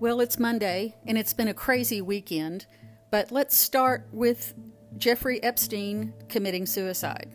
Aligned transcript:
Well, 0.00 0.22
it's 0.22 0.38
Monday, 0.38 0.96
and 1.04 1.18
it's 1.18 1.34
been 1.34 1.48
a 1.48 1.52
crazy 1.52 2.00
weekend, 2.00 2.64
but 3.10 3.30
let's 3.30 3.54
start 3.54 4.08
with 4.12 4.54
Jeffrey 4.96 5.42
Epstein 5.42 6.14
committing 6.26 6.64
suicide. 6.64 7.30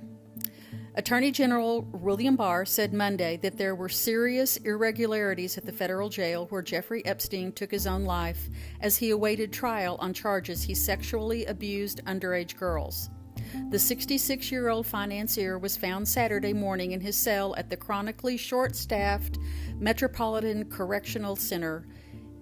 Attorney 0.95 1.29
General 1.29 1.83
William 1.83 2.35
Barr 2.35 2.65
said 2.65 2.91
Monday 2.91 3.37
that 3.43 3.59
there 3.59 3.75
were 3.75 3.87
serious 3.87 4.57
irregularities 4.57 5.59
at 5.59 5.65
the 5.67 5.71
federal 5.71 6.09
jail 6.09 6.47
where 6.47 6.63
Jeffrey 6.63 7.05
Epstein 7.05 7.51
took 7.51 7.69
his 7.69 7.85
own 7.85 8.03
life 8.03 8.49
as 8.81 8.97
he 8.97 9.11
awaited 9.11 9.53
trial 9.53 9.95
on 9.99 10.11
charges 10.11 10.63
he 10.63 10.73
sexually 10.73 11.45
abused 11.45 12.03
underage 12.05 12.57
girls. 12.57 13.11
The 13.69 13.77
66 13.77 14.51
year 14.51 14.69
old 14.69 14.87
financier 14.87 15.59
was 15.59 15.77
found 15.77 16.07
Saturday 16.07 16.53
morning 16.53 16.93
in 16.93 17.01
his 17.01 17.15
cell 17.15 17.53
at 17.57 17.69
the 17.69 17.77
chronically 17.77 18.37
short 18.37 18.75
staffed 18.75 19.37
Metropolitan 19.77 20.65
Correctional 20.65 21.35
Center 21.35 21.85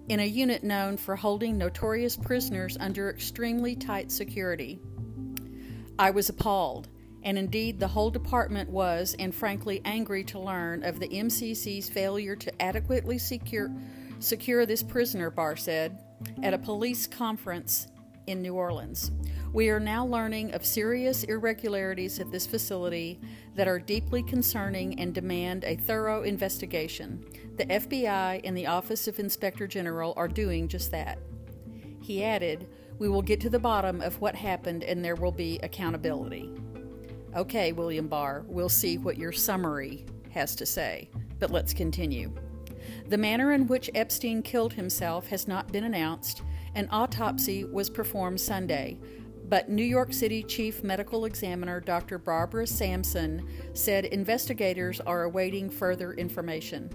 in 0.08 0.20
a 0.20 0.26
unit 0.26 0.62
known 0.62 0.96
for 0.96 1.16
holding 1.16 1.56
notorious 1.56 2.16
prisoners 2.16 2.76
under 2.78 3.08
extremely 3.08 3.74
tight 3.74 4.12
security. 4.12 4.78
I 5.98 6.10
was 6.10 6.28
appalled, 6.28 6.88
and 7.22 7.38
indeed 7.38 7.80
the 7.80 7.88
whole 7.88 8.10
department 8.10 8.68
was, 8.68 9.16
and 9.18 9.34
frankly, 9.34 9.80
angry 9.84 10.24
to 10.24 10.38
learn 10.38 10.82
of 10.82 11.00
the 11.00 11.08
MCC's 11.08 11.88
failure 11.88 12.36
to 12.36 12.62
adequately 12.62 13.16
secure, 13.18 13.70
secure 14.18 14.66
this 14.66 14.82
prisoner, 14.82 15.30
Barr 15.30 15.56
said, 15.56 16.02
at 16.42 16.52
a 16.52 16.58
police 16.58 17.06
conference 17.06 17.88
in 18.26 18.42
New 18.42 18.54
Orleans. 18.54 19.10
We 19.54 19.68
are 19.68 19.78
now 19.78 20.04
learning 20.04 20.52
of 20.52 20.66
serious 20.66 21.22
irregularities 21.22 22.18
at 22.18 22.32
this 22.32 22.44
facility 22.44 23.20
that 23.54 23.68
are 23.68 23.78
deeply 23.78 24.20
concerning 24.20 24.98
and 24.98 25.14
demand 25.14 25.62
a 25.62 25.76
thorough 25.76 26.24
investigation. 26.24 27.24
The 27.56 27.66
FBI 27.66 28.40
and 28.42 28.56
the 28.56 28.66
Office 28.66 29.06
of 29.06 29.20
Inspector 29.20 29.64
General 29.68 30.12
are 30.16 30.26
doing 30.26 30.66
just 30.66 30.90
that. 30.90 31.20
He 32.00 32.24
added, 32.24 32.66
We 32.98 33.08
will 33.08 33.22
get 33.22 33.40
to 33.42 33.48
the 33.48 33.60
bottom 33.60 34.00
of 34.00 34.20
what 34.20 34.34
happened 34.34 34.82
and 34.82 35.04
there 35.04 35.14
will 35.14 35.30
be 35.30 35.60
accountability. 35.62 36.50
Okay, 37.36 37.70
William 37.70 38.08
Barr, 38.08 38.44
we'll 38.48 38.68
see 38.68 38.98
what 38.98 39.18
your 39.18 39.30
summary 39.30 40.04
has 40.30 40.56
to 40.56 40.66
say, 40.66 41.08
but 41.38 41.52
let's 41.52 41.72
continue. 41.72 42.32
The 43.06 43.18
manner 43.18 43.52
in 43.52 43.68
which 43.68 43.88
Epstein 43.94 44.42
killed 44.42 44.72
himself 44.72 45.28
has 45.28 45.46
not 45.46 45.70
been 45.70 45.84
announced. 45.84 46.42
An 46.74 46.88
autopsy 46.90 47.64
was 47.64 47.88
performed 47.88 48.40
Sunday, 48.40 48.98
but 49.48 49.68
New 49.68 49.84
York 49.84 50.12
City 50.12 50.42
Chief 50.42 50.82
Medical 50.82 51.24
Examiner 51.26 51.80
Dr. 51.80 52.18
Barbara 52.18 52.66
Sampson 52.66 53.46
said 53.72 54.06
investigators 54.06 55.00
are 55.00 55.24
awaiting 55.24 55.68
further 55.68 56.12
information. 56.14 56.90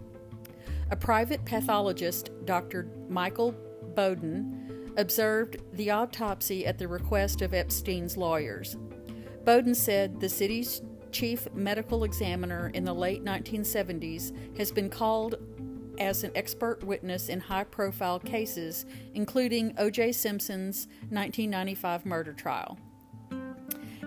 A 0.91 0.95
private 0.95 1.45
pathologist, 1.45 2.31
Dr. 2.45 2.87
Michael 3.07 3.51
Baden, 3.95 4.93
observed 4.97 5.57
the 5.73 5.91
autopsy 5.91 6.65
at 6.65 6.77
the 6.77 6.87
request 6.87 7.41
of 7.41 7.53
Epstein's 7.53 8.17
lawyers. 8.17 8.75
Baden 9.45 9.75
said 9.75 10.19
the 10.19 10.29
city's 10.29 10.81
chief 11.11 11.47
medical 11.53 12.03
examiner 12.03 12.71
in 12.73 12.83
the 12.83 12.93
late 12.93 13.23
1970s 13.23 14.57
has 14.57 14.71
been 14.71 14.89
called 14.89 15.35
as 15.99 16.23
an 16.23 16.31
expert 16.35 16.83
witness 16.83 17.29
in 17.29 17.39
high 17.39 17.63
profile 17.63 18.19
cases, 18.19 18.85
including 19.13 19.73
O.J. 19.77 20.13
Simpson's 20.13 20.87
1995 21.09 22.05
murder 22.05 22.33
trial. 22.33 22.77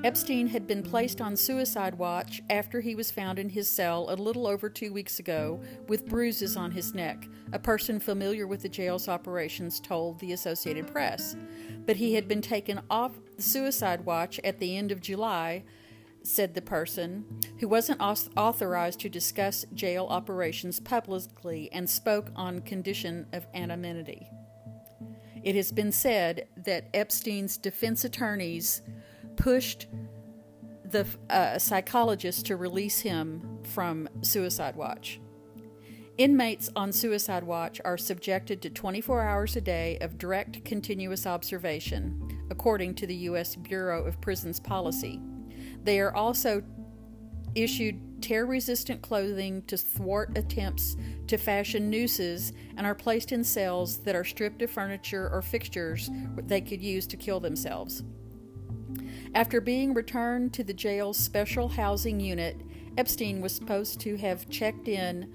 Epstein 0.04 0.48
had 0.48 0.66
been 0.66 0.82
placed 0.82 1.20
on 1.20 1.36
suicide 1.36 1.94
watch 1.94 2.42
after 2.50 2.80
he 2.80 2.96
was 2.96 3.12
found 3.12 3.38
in 3.38 3.48
his 3.48 3.68
cell 3.68 4.06
a 4.10 4.16
little 4.16 4.48
over 4.48 4.68
two 4.68 4.92
weeks 4.92 5.20
ago 5.20 5.60
with 5.86 6.08
bruises 6.08 6.56
on 6.56 6.72
his 6.72 6.92
neck, 6.92 7.28
a 7.52 7.58
person 7.58 8.00
familiar 8.00 8.48
with 8.48 8.62
the 8.62 8.68
jail's 8.68 9.08
operations 9.08 9.78
told 9.78 10.18
the 10.18 10.32
Associated 10.32 10.88
Press. 10.88 11.36
But 11.86 11.94
he 11.96 12.14
had 12.14 12.26
been 12.26 12.42
taken 12.42 12.80
off 12.90 13.12
the 13.36 13.42
suicide 13.42 14.04
watch 14.04 14.40
at 14.42 14.58
the 14.58 14.76
end 14.76 14.90
of 14.90 15.00
July 15.00 15.62
said 16.24 16.54
the 16.54 16.62
person, 16.62 17.24
who 17.58 17.68
wasn't 17.68 18.00
authorized 18.00 19.00
to 19.00 19.08
discuss 19.08 19.64
jail 19.74 20.06
operations 20.10 20.80
publicly 20.80 21.70
and 21.72 21.88
spoke 21.88 22.30
on 22.36 22.60
condition 22.60 23.26
of 23.32 23.46
anonymity. 23.54 24.28
It 25.42 25.54
has 25.56 25.72
been 25.72 25.92
said 25.92 26.46
that 26.56 26.88
Epstein's 26.94 27.56
defense 27.56 28.04
attorneys 28.04 28.82
pushed 29.36 29.88
the 30.84 31.06
uh, 31.30 31.58
psychologist 31.58 32.46
to 32.46 32.56
release 32.56 33.00
him 33.00 33.58
from 33.64 34.08
suicide 34.20 34.76
watch. 34.76 35.20
Inmates 36.18 36.70
on 36.76 36.92
suicide 36.92 37.42
watch 37.42 37.80
are 37.84 37.96
subjected 37.96 38.60
to 38.62 38.70
24 38.70 39.22
hours 39.22 39.56
a 39.56 39.60
day 39.60 39.96
of 40.00 40.18
direct 40.18 40.64
continuous 40.64 41.26
observation, 41.26 42.44
according 42.50 42.94
to 42.96 43.06
the 43.06 43.14
U.S. 43.14 43.56
Bureau 43.56 44.04
of 44.04 44.20
Prisons 44.20 44.60
policy. 44.60 45.20
They 45.84 46.00
are 46.00 46.14
also 46.14 46.62
issued 47.54 48.22
tear 48.22 48.46
resistant 48.46 49.02
clothing 49.02 49.62
to 49.62 49.76
thwart 49.76 50.36
attempts 50.38 50.96
to 51.26 51.36
fashion 51.36 51.90
nooses 51.90 52.52
and 52.76 52.86
are 52.86 52.94
placed 52.94 53.32
in 53.32 53.42
cells 53.42 53.98
that 53.98 54.14
are 54.14 54.24
stripped 54.24 54.62
of 54.62 54.70
furniture 54.70 55.28
or 55.30 55.42
fixtures 55.42 56.08
they 56.36 56.60
could 56.60 56.80
use 56.80 57.06
to 57.08 57.16
kill 57.16 57.40
themselves. 57.40 58.02
After 59.34 59.60
being 59.60 59.94
returned 59.94 60.52
to 60.54 60.64
the 60.64 60.74
jail's 60.74 61.16
special 61.16 61.68
housing 61.68 62.20
unit, 62.20 62.60
Epstein 62.96 63.40
was 63.40 63.54
supposed 63.54 64.00
to 64.00 64.16
have 64.16 64.48
checked 64.50 64.88
in 64.88 65.32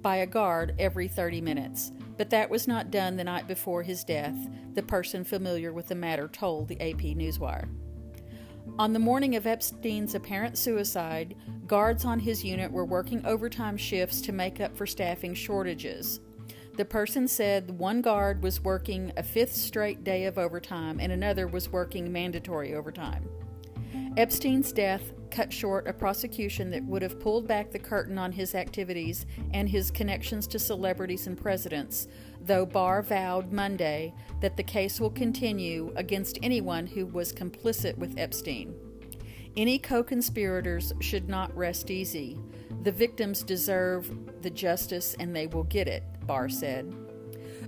by 0.00 0.16
a 0.16 0.26
guard 0.26 0.74
every 0.78 1.08
30 1.08 1.40
minutes, 1.40 1.92
but 2.16 2.30
that 2.30 2.48
was 2.48 2.68
not 2.68 2.90
done 2.90 3.16
the 3.16 3.24
night 3.24 3.48
before 3.48 3.82
his 3.82 4.04
death, 4.04 4.36
the 4.74 4.82
person 4.82 5.24
familiar 5.24 5.72
with 5.72 5.88
the 5.88 5.94
matter 5.94 6.28
told 6.28 6.68
the 6.68 6.80
AP 6.80 7.16
Newswire. 7.16 7.68
On 8.80 8.94
the 8.94 8.98
morning 8.98 9.36
of 9.36 9.46
Epstein's 9.46 10.14
apparent 10.14 10.56
suicide, 10.56 11.36
guards 11.66 12.06
on 12.06 12.18
his 12.18 12.42
unit 12.42 12.72
were 12.72 12.86
working 12.86 13.22
overtime 13.26 13.76
shifts 13.76 14.22
to 14.22 14.32
make 14.32 14.58
up 14.58 14.74
for 14.74 14.86
staffing 14.86 15.34
shortages. 15.34 16.20
The 16.78 16.86
person 16.86 17.28
said 17.28 17.78
one 17.78 18.00
guard 18.00 18.42
was 18.42 18.64
working 18.64 19.12
a 19.18 19.22
fifth 19.22 19.52
straight 19.52 20.02
day 20.02 20.24
of 20.24 20.38
overtime 20.38 20.98
and 20.98 21.12
another 21.12 21.46
was 21.46 21.70
working 21.70 22.10
mandatory 22.10 22.74
overtime. 22.74 23.28
Epstein's 24.16 24.72
death 24.72 25.12
cut 25.30 25.52
short 25.52 25.86
a 25.86 25.92
prosecution 25.92 26.70
that 26.70 26.84
would 26.84 27.02
have 27.02 27.20
pulled 27.20 27.46
back 27.46 27.70
the 27.70 27.78
curtain 27.78 28.16
on 28.16 28.32
his 28.32 28.54
activities 28.54 29.26
and 29.52 29.68
his 29.68 29.90
connections 29.90 30.46
to 30.46 30.58
celebrities 30.58 31.26
and 31.26 31.36
presidents, 31.36 32.08
though 32.42 32.66
Barr 32.66 33.02
vowed 33.02 33.52
Monday 33.52 34.14
that 34.40 34.56
the 34.56 34.62
case 34.62 35.00
will 35.00 35.10
continue 35.10 35.92
against 35.96 36.38
anyone 36.42 36.86
who 36.86 37.06
was 37.06 37.32
complicit 37.32 37.96
with 37.98 38.18
Epstein. 38.18 38.74
Any 39.56 39.78
co 39.78 40.02
conspirators 40.02 40.92
should 41.00 41.28
not 41.28 41.54
rest 41.56 41.90
easy. 41.90 42.38
The 42.82 42.92
victims 42.92 43.42
deserve 43.42 44.10
the 44.42 44.50
justice 44.50 45.16
and 45.18 45.34
they 45.34 45.46
will 45.46 45.64
get 45.64 45.88
it, 45.88 46.02
Barr 46.26 46.48
said. 46.48 46.94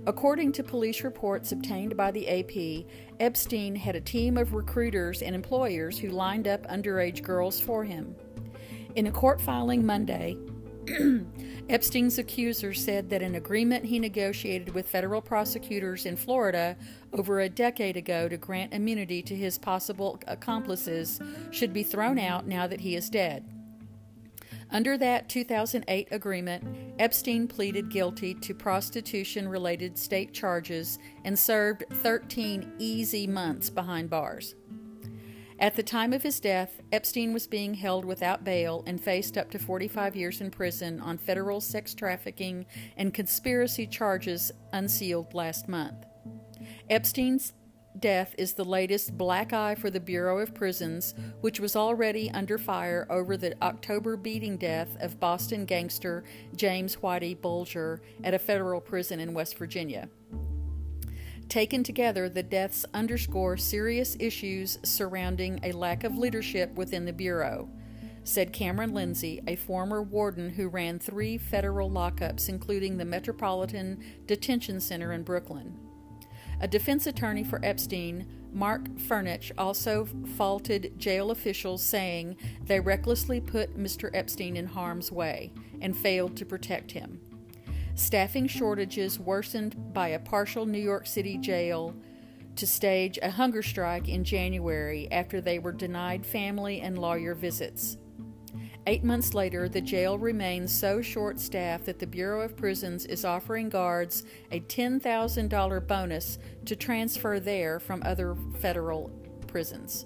According 0.05 0.51
to 0.53 0.63
police 0.63 1.03
reports 1.03 1.51
obtained 1.51 1.95
by 1.95 2.11
the 2.11 2.27
AP, 2.27 2.85
Epstein 3.19 3.75
had 3.75 3.95
a 3.95 4.01
team 4.01 4.37
of 4.37 4.53
recruiters 4.53 5.21
and 5.21 5.33
employers 5.35 5.97
who 5.97 6.09
lined 6.09 6.47
up 6.47 6.67
underage 6.67 7.21
girls 7.21 7.59
for 7.59 7.83
him. 7.83 8.15
In 8.95 9.07
a 9.07 9.11
court 9.11 9.39
filing 9.39 9.85
Monday, 9.85 10.37
Epstein's 11.69 12.17
accusers 12.17 12.83
said 12.83 13.09
that 13.09 13.21
an 13.21 13.35
agreement 13.35 13.85
he 13.85 13.99
negotiated 13.99 14.73
with 14.73 14.87
federal 14.87 15.21
prosecutors 15.21 16.05
in 16.05 16.15
Florida 16.15 16.75
over 17.13 17.39
a 17.39 17.49
decade 17.49 17.95
ago 17.95 18.27
to 18.27 18.37
grant 18.37 18.73
immunity 18.73 19.21
to 19.21 19.35
his 19.35 19.57
possible 19.57 20.19
accomplices 20.27 21.21
should 21.51 21.73
be 21.73 21.83
thrown 21.83 22.19
out 22.19 22.47
now 22.47 22.67
that 22.67 22.81
he 22.81 22.95
is 22.95 23.09
dead. 23.09 23.45
Under 24.71 24.97
that 24.97 25.29
2008 25.29 26.07
agreement, 26.11 26.63
Epstein 26.97 27.47
pleaded 27.47 27.89
guilty 27.89 28.33
to 28.33 28.55
prostitution 28.55 29.47
related 29.47 29.97
state 29.97 30.33
charges 30.33 30.97
and 31.23 31.37
served 31.37 31.83
13 31.91 32.73
easy 32.79 33.27
months 33.27 33.69
behind 33.69 34.09
bars. 34.09 34.55
At 35.59 35.75
the 35.75 35.83
time 35.83 36.13
of 36.13 36.23
his 36.23 36.39
death, 36.39 36.81
Epstein 36.91 37.31
was 37.31 37.47
being 37.47 37.75
held 37.75 38.05
without 38.05 38.43
bail 38.43 38.83
and 38.87 39.01
faced 39.01 39.37
up 39.37 39.51
to 39.51 39.59
45 39.59 40.15
years 40.15 40.41
in 40.41 40.51
prison 40.51 40.99
on 40.99 41.17
federal 41.17 41.61
sex 41.61 41.93
trafficking 41.93 42.65
and 42.97 43.13
conspiracy 43.13 43.85
charges 43.85 44.51
unsealed 44.71 45.33
last 45.33 45.67
month. 45.67 46.05
Epstein's 46.89 47.53
death 47.99 48.33
is 48.37 48.53
the 48.53 48.65
latest 48.65 49.17
black 49.17 49.53
eye 49.53 49.75
for 49.75 49.89
the 49.89 49.99
Bureau 49.99 50.39
of 50.39 50.55
Prisons, 50.55 51.13
which 51.41 51.59
was 51.59 51.75
already 51.75 52.31
under 52.31 52.57
fire 52.57 53.05
over 53.09 53.37
the 53.37 53.55
October 53.63 54.17
beating 54.17 54.57
death 54.57 54.97
of 54.99 55.19
Boston 55.19 55.65
gangster 55.65 56.23
James 56.55 56.97
Whitey 56.97 57.39
Bulger 57.39 58.01
at 58.23 58.33
a 58.33 58.39
federal 58.39 58.81
prison 58.81 59.19
in 59.19 59.33
West 59.33 59.57
Virginia. 59.57 60.09
Taken 61.53 61.83
together, 61.83 62.29
the 62.29 62.41
deaths 62.41 62.83
underscore 62.95 63.57
serious 63.57 64.17
issues 64.19 64.79
surrounding 64.81 65.59
a 65.61 65.71
lack 65.71 66.03
of 66.03 66.17
leadership 66.17 66.73
within 66.73 67.05
the 67.05 67.13
Bureau. 67.13 67.69
said 68.23 68.51
Cameron 68.51 68.91
Lindsay, 68.91 69.39
a 69.45 69.55
former 69.55 70.01
warden 70.01 70.49
who 70.49 70.67
ran 70.67 70.97
three 70.97 71.37
federal 71.37 71.91
lockups, 71.91 72.49
including 72.49 72.97
the 72.97 73.05
Metropolitan 73.05 74.03
Detention 74.25 74.79
Center 74.79 75.13
in 75.13 75.21
Brooklyn. 75.21 75.77
A 76.59 76.67
defense 76.67 77.05
attorney 77.05 77.43
for 77.43 77.63
Epstein, 77.63 78.25
Marc 78.51 78.89
Fernich, 78.95 79.51
also 79.55 80.07
faulted 80.35 80.97
jail 80.97 81.29
officials, 81.29 81.83
saying 81.83 82.35
they 82.65 82.79
recklessly 82.79 83.39
put 83.39 83.77
Mr. 83.77 84.09
Epstein 84.15 84.57
in 84.57 84.65
harm's 84.65 85.11
way 85.11 85.53
and 85.81 85.95
failed 85.95 86.35
to 86.35 86.47
protect 86.47 86.93
him. 86.93 87.21
Staffing 87.95 88.47
shortages 88.47 89.19
worsened 89.19 89.93
by 89.93 90.09
a 90.09 90.19
partial 90.19 90.65
New 90.65 90.79
York 90.79 91.05
City 91.05 91.37
jail 91.37 91.95
to 92.55 92.67
stage 92.67 93.19
a 93.21 93.29
hunger 93.29 93.61
strike 93.61 94.07
in 94.09 94.23
January 94.23 95.07
after 95.11 95.41
they 95.41 95.59
were 95.59 95.71
denied 95.71 96.25
family 96.25 96.81
and 96.81 96.97
lawyer 96.97 97.35
visits. 97.35 97.97
Eight 98.85 99.03
months 99.03 99.33
later, 99.33 99.69
the 99.69 99.79
jail 99.79 100.17
remains 100.17 100.71
so 100.71 101.01
short 101.01 101.39
staffed 101.39 101.85
that 101.85 101.99
the 101.99 102.07
Bureau 102.07 102.41
of 102.41 102.57
Prisons 102.57 103.05
is 103.05 103.23
offering 103.23 103.69
guards 103.69 104.23
a 104.51 104.59
$10,000 104.59 105.87
bonus 105.87 106.37
to 106.65 106.75
transfer 106.75 107.39
there 107.39 107.79
from 107.79 108.03
other 108.03 108.35
federal 108.59 109.09
prisons. 109.47 110.05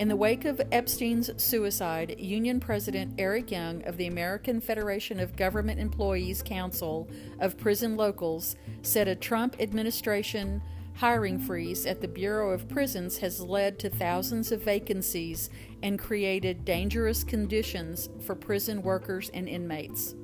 In 0.00 0.08
the 0.08 0.16
wake 0.16 0.46
of 0.46 0.62
Epstein's 0.72 1.30
suicide, 1.36 2.18
Union 2.18 2.58
President 2.58 3.12
Eric 3.18 3.50
Young 3.50 3.84
of 3.84 3.98
the 3.98 4.06
American 4.06 4.58
Federation 4.58 5.20
of 5.20 5.36
Government 5.36 5.78
Employees 5.78 6.42
Council 6.42 7.06
of 7.38 7.58
Prison 7.58 7.98
Locals 7.98 8.56
said 8.80 9.08
a 9.08 9.14
Trump 9.14 9.56
administration 9.60 10.62
hiring 10.94 11.38
freeze 11.38 11.84
at 11.84 12.00
the 12.00 12.08
Bureau 12.08 12.50
of 12.50 12.66
Prisons 12.66 13.18
has 13.18 13.42
led 13.42 13.78
to 13.78 13.90
thousands 13.90 14.52
of 14.52 14.62
vacancies 14.62 15.50
and 15.82 15.98
created 15.98 16.64
dangerous 16.64 17.22
conditions 17.22 18.08
for 18.24 18.34
prison 18.34 18.80
workers 18.80 19.30
and 19.34 19.50
inmates. 19.50 20.14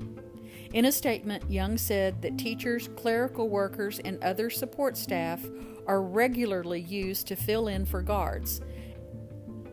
In 0.72 0.86
a 0.86 0.92
statement, 0.92 1.50
Young 1.50 1.76
said 1.76 2.22
that 2.22 2.38
teachers, 2.38 2.88
clerical 2.96 3.50
workers, 3.50 3.98
and 3.98 4.24
other 4.24 4.48
support 4.48 4.96
staff 4.96 5.44
are 5.86 6.00
regularly 6.00 6.80
used 6.80 7.26
to 7.26 7.36
fill 7.36 7.68
in 7.68 7.84
for 7.84 8.00
guards, 8.00 8.62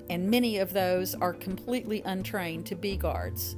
and 0.09 0.29
many 0.29 0.57
of 0.57 0.73
those 0.73 1.15
are 1.15 1.33
completely 1.33 2.01
untrained 2.05 2.65
to 2.67 2.75
be 2.75 2.97
guards. 2.97 3.55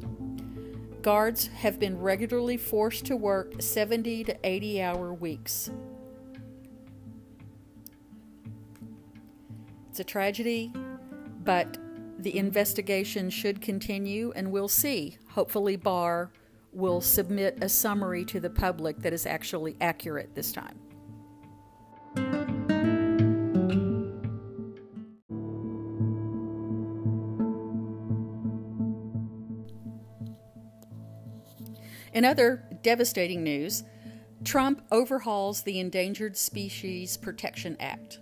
Guards 1.02 1.48
have 1.48 1.80
been 1.80 2.00
regularly 2.00 2.58
forced 2.58 3.06
to 3.06 3.16
work 3.16 3.62
70 3.62 4.24
to 4.24 4.38
80 4.44 4.82
hour 4.82 5.14
weeks. 5.14 5.70
It's 9.90 10.00
a 10.00 10.04
tragedy, 10.04 10.74
but 11.44 11.78
the 12.18 12.38
investigation 12.38 13.30
should 13.30 13.62
continue, 13.62 14.34
and 14.36 14.52
we'll 14.52 14.68
see. 14.68 15.18
Hopefully, 15.30 15.76
Barr 15.76 16.32
will 16.74 17.02
submit 17.02 17.60
a 17.62 17.70
summary 17.70 18.26
to 18.26 18.40
the 18.40 18.50
public 18.50 19.00
that 19.00 19.14
is 19.14 19.26
actually 19.26 19.78
accurate 19.80 20.34
this 20.34 20.52
time. 20.52 20.80
In 32.16 32.24
other 32.24 32.64
devastating 32.82 33.44
news, 33.44 33.84
Trump 34.46 34.82
overhauls 34.90 35.64
the 35.64 35.82
Endangered 35.82 36.38
Species 36.38 37.18
Protection 37.18 37.76
Act. 37.82 38.20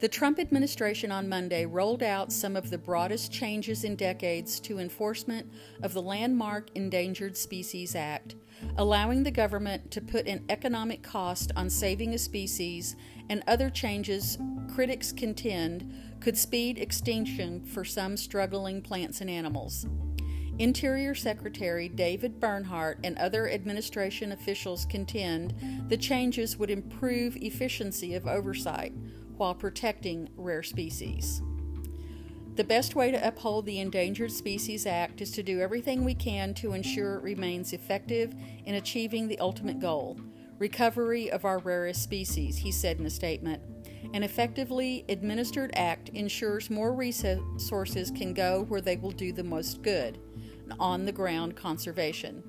The 0.00 0.08
Trump 0.08 0.38
administration 0.38 1.10
on 1.10 1.26
Monday 1.26 1.64
rolled 1.64 2.02
out 2.02 2.30
some 2.30 2.56
of 2.56 2.68
the 2.68 2.76
broadest 2.76 3.32
changes 3.32 3.84
in 3.84 3.96
decades 3.96 4.60
to 4.60 4.78
enforcement 4.78 5.50
of 5.82 5.94
the 5.94 6.02
landmark 6.02 6.68
Endangered 6.74 7.38
Species 7.38 7.96
Act, 7.96 8.34
allowing 8.76 9.22
the 9.22 9.30
government 9.30 9.90
to 9.92 10.02
put 10.02 10.26
an 10.26 10.44
economic 10.50 11.02
cost 11.02 11.52
on 11.56 11.70
saving 11.70 12.12
a 12.12 12.18
species 12.18 12.96
and 13.30 13.42
other 13.46 13.70
changes 13.70 14.36
critics 14.74 15.10
contend 15.10 15.90
could 16.20 16.36
speed 16.36 16.76
extinction 16.76 17.64
for 17.64 17.82
some 17.82 18.18
struggling 18.18 18.82
plants 18.82 19.22
and 19.22 19.30
animals. 19.30 19.86
Interior 20.60 21.14
Secretary 21.14 21.88
David 21.88 22.38
Bernhardt 22.38 22.98
and 23.02 23.16
other 23.16 23.48
administration 23.48 24.32
officials 24.32 24.84
contend 24.84 25.54
the 25.88 25.96
changes 25.96 26.58
would 26.58 26.68
improve 26.68 27.34
efficiency 27.36 28.14
of 28.14 28.26
oversight 28.26 28.92
while 29.38 29.54
protecting 29.54 30.28
rare 30.36 30.62
species. 30.62 31.40
The 32.56 32.64
best 32.64 32.94
way 32.94 33.10
to 33.10 33.26
uphold 33.26 33.64
the 33.64 33.80
Endangered 33.80 34.32
Species 34.32 34.84
Act 34.84 35.22
is 35.22 35.30
to 35.30 35.42
do 35.42 35.60
everything 35.60 36.04
we 36.04 36.14
can 36.14 36.52
to 36.56 36.74
ensure 36.74 37.14
it 37.14 37.22
remains 37.22 37.72
effective 37.72 38.34
in 38.66 38.74
achieving 38.74 39.28
the 39.28 39.38
ultimate 39.38 39.80
goal 39.80 40.20
recovery 40.58 41.30
of 41.30 41.46
our 41.46 41.58
rarest 41.60 42.02
species, 42.02 42.58
he 42.58 42.70
said 42.70 42.98
in 42.98 43.06
a 43.06 43.10
statement. 43.10 43.62
An 44.12 44.22
effectively 44.22 45.06
administered 45.08 45.72
act 45.74 46.10
ensures 46.10 46.68
more 46.68 46.92
resources 46.92 48.10
can 48.10 48.34
go 48.34 48.66
where 48.68 48.82
they 48.82 48.98
will 48.98 49.10
do 49.10 49.32
the 49.32 49.42
most 49.42 49.80
good 49.80 50.18
on 50.78 51.04
the 51.04 51.12
ground 51.12 51.56
conservation. 51.56 52.42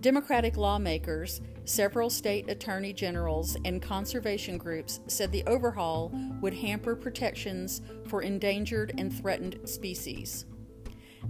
Democratic 0.00 0.56
lawmakers, 0.56 1.40
several 1.64 2.10
state 2.10 2.50
attorney 2.50 2.92
generals, 2.92 3.56
and 3.64 3.80
conservation 3.80 4.58
groups 4.58 5.00
said 5.06 5.30
the 5.30 5.44
overhaul 5.46 6.10
would 6.40 6.54
hamper 6.54 6.96
protections 6.96 7.82
for 8.08 8.22
endangered 8.22 8.92
and 8.98 9.12
threatened 9.12 9.60
species. 9.64 10.46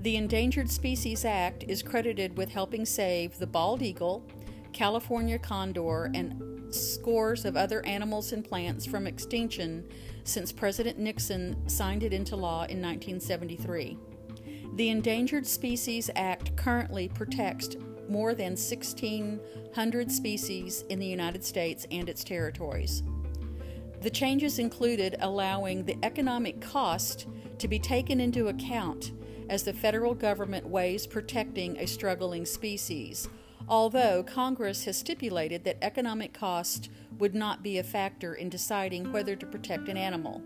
The 0.00 0.16
Endangered 0.16 0.70
Species 0.70 1.26
Act 1.26 1.64
is 1.68 1.82
credited 1.82 2.38
with 2.38 2.50
helping 2.50 2.86
save 2.86 3.38
the 3.38 3.46
bald 3.46 3.82
eagle, 3.82 4.26
California 4.72 5.38
condor, 5.38 6.10
and 6.14 6.74
scores 6.74 7.44
of 7.44 7.56
other 7.56 7.84
animals 7.84 8.32
and 8.32 8.42
plants 8.42 8.86
from 8.86 9.06
extinction 9.06 9.86
since 10.24 10.50
President 10.50 10.98
Nixon 10.98 11.68
signed 11.68 12.02
it 12.02 12.14
into 12.14 12.36
law 12.36 12.64
in 12.64 12.80
1973. 12.80 13.98
The 14.74 14.88
Endangered 14.88 15.46
Species 15.46 16.08
Act 16.16 16.56
currently 16.56 17.06
protects 17.06 17.76
more 18.08 18.34
than 18.34 18.52
1,600 18.52 20.10
species 20.10 20.84
in 20.88 20.98
the 20.98 21.06
United 21.06 21.44
States 21.44 21.86
and 21.90 22.08
its 22.08 22.24
territories. 22.24 23.02
The 24.00 24.08
changes 24.08 24.58
included 24.58 25.16
allowing 25.20 25.84
the 25.84 25.98
economic 26.02 26.62
cost 26.62 27.26
to 27.58 27.68
be 27.68 27.78
taken 27.78 28.18
into 28.18 28.48
account 28.48 29.12
as 29.50 29.62
the 29.62 29.74
federal 29.74 30.14
government 30.14 30.66
weighs 30.66 31.06
protecting 31.06 31.76
a 31.76 31.86
struggling 31.86 32.46
species, 32.46 33.28
although 33.68 34.22
Congress 34.22 34.86
has 34.86 34.96
stipulated 34.96 35.64
that 35.64 35.84
economic 35.84 36.32
cost 36.32 36.88
would 37.18 37.34
not 37.34 37.62
be 37.62 37.76
a 37.76 37.84
factor 37.84 38.34
in 38.34 38.48
deciding 38.48 39.12
whether 39.12 39.36
to 39.36 39.46
protect 39.46 39.90
an 39.90 39.98
animal. 39.98 40.40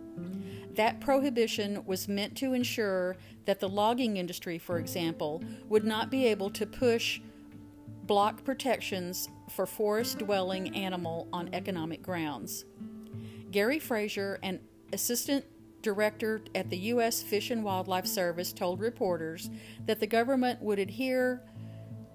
That 0.77 1.01
prohibition 1.01 1.85
was 1.87 2.07
meant 2.07 2.37
to 2.39 2.53
ensure 2.53 3.17
that 3.47 3.61
the 3.61 3.69
logging 3.69 4.19
industry, 4.19 4.59
for 4.59 4.79
example, 4.79 5.43
would 5.69 5.85
not 5.85 6.11
be 6.11 6.27
able 6.27 6.51
to 6.51 6.67
push 6.67 7.21
block 8.05 8.45
protections 8.45 9.29
for 9.51 9.67
forest 9.67 10.19
dwelling 10.19 10.75
animal 10.77 11.29
on 11.33 11.49
economic 11.53 12.03
grounds. 12.03 12.65
Gary 13.51 13.79
Frazer, 13.79 14.39
an 14.43 14.61
assistant 14.93 15.45
director 15.83 16.43
at 16.55 16.69
the 16.69 16.79
U.S. 16.79 17.23
Fish 17.23 17.51
and 17.51 17.65
Wildlife 17.65 18.07
Service, 18.07 18.53
told 18.53 18.81
reporters 18.81 19.51
that 19.87 19.99
the 19.99 20.07
government 20.07 20.61
would 20.61 20.79
adhere 20.79 21.43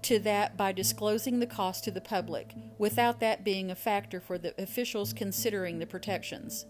to 0.02 0.18
that 0.20 0.56
by 0.56 0.72
disclosing 0.72 1.38
the 1.38 1.46
cost 1.46 1.84
to 1.84 1.90
the 1.90 2.00
public, 2.00 2.54
without 2.78 3.20
that 3.20 3.44
being 3.44 3.70
a 3.70 3.74
factor 3.74 4.20
for 4.20 4.36
the 4.36 4.60
officials 4.60 5.12
considering 5.12 5.78
the 5.78 5.86
protections. 5.86 6.66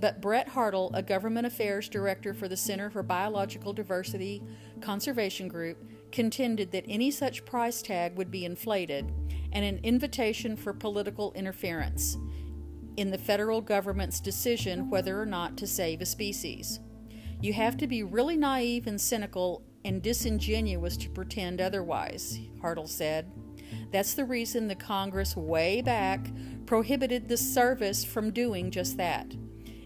But 0.00 0.20
Brett 0.20 0.48
Hartl, 0.48 0.90
a 0.92 1.02
government 1.02 1.46
affairs 1.46 1.88
director 1.88 2.34
for 2.34 2.48
the 2.48 2.56
Center 2.56 2.90
for 2.90 3.02
Biological 3.02 3.72
Diversity 3.72 4.42
Conservation 4.80 5.48
Group, 5.48 5.84
contended 6.10 6.72
that 6.72 6.84
any 6.88 7.10
such 7.10 7.44
price 7.44 7.80
tag 7.80 8.16
would 8.16 8.30
be 8.30 8.44
inflated 8.44 9.12
and 9.52 9.64
an 9.64 9.78
invitation 9.82 10.56
for 10.56 10.72
political 10.72 11.32
interference 11.34 12.16
in 12.96 13.10
the 13.10 13.18
federal 13.18 13.60
government's 13.60 14.20
decision 14.20 14.90
whether 14.90 15.20
or 15.20 15.26
not 15.26 15.56
to 15.56 15.66
save 15.66 16.00
a 16.00 16.06
species. 16.06 16.80
You 17.40 17.52
have 17.52 17.76
to 17.78 17.86
be 17.86 18.02
really 18.02 18.36
naive 18.36 18.86
and 18.86 19.00
cynical 19.00 19.62
and 19.84 20.02
disingenuous 20.02 20.96
to 20.96 21.10
pretend 21.10 21.60
otherwise, 21.60 22.38
Hartl 22.62 22.88
said. 22.88 23.30
That's 23.90 24.14
the 24.14 24.24
reason 24.24 24.66
the 24.66 24.74
Congress, 24.74 25.36
way 25.36 25.80
back, 25.80 26.30
prohibited 26.66 27.28
the 27.28 27.36
service 27.36 28.04
from 28.04 28.30
doing 28.30 28.70
just 28.70 28.96
that. 28.96 29.34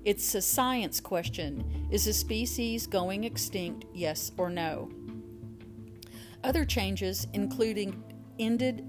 It's 0.04 0.34
a 0.34 0.40
science 0.40 1.00
question. 1.00 1.88
Is 1.90 2.06
a 2.06 2.12
species 2.12 2.86
going 2.86 3.24
extinct, 3.24 3.86
yes 3.92 4.32
or 4.36 4.48
no? 4.48 4.90
Other 6.44 6.64
changes, 6.64 7.26
including 7.32 8.02
ended 8.38 8.86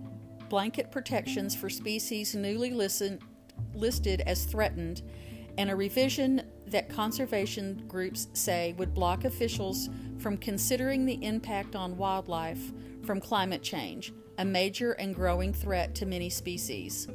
blanket 0.49 0.91
protections 0.91 1.55
for 1.55 1.69
species 1.69 2.35
newly 2.35 2.71
listen, 2.71 3.19
listed 3.73 4.21
as 4.21 4.45
threatened, 4.45 5.01
and 5.57 5.69
a 5.69 5.75
revision 5.75 6.41
that 6.67 6.89
conservation 6.89 7.83
groups 7.87 8.27
say 8.33 8.73
would 8.77 8.93
block 8.93 9.25
officials 9.25 9.89
from 10.19 10.37
considering 10.37 11.05
the 11.05 11.23
impact 11.23 11.75
on 11.75 11.97
wildlife 11.97 12.71
from 13.03 13.19
climate 13.19 13.63
change, 13.63 14.13
a 14.37 14.45
major 14.45 14.91
and 14.93 15.15
growing 15.15 15.53
threat 15.53 15.95
to 15.95 16.05
many 16.05 16.29
species. 16.29 17.07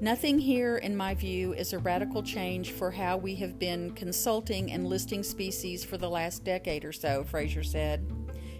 Nothing 0.00 0.40
here, 0.40 0.78
in 0.78 0.96
my 0.96 1.14
view, 1.14 1.52
is 1.52 1.72
a 1.72 1.78
radical 1.78 2.24
change 2.24 2.72
for 2.72 2.90
how 2.90 3.16
we 3.16 3.36
have 3.36 3.58
been 3.58 3.92
consulting 3.92 4.72
and 4.72 4.88
listing 4.88 5.22
species 5.22 5.84
for 5.84 5.96
the 5.96 6.10
last 6.10 6.42
decade 6.42 6.84
or 6.84 6.92
so, 6.92 7.22
Frazer 7.22 7.62
said. 7.62 8.04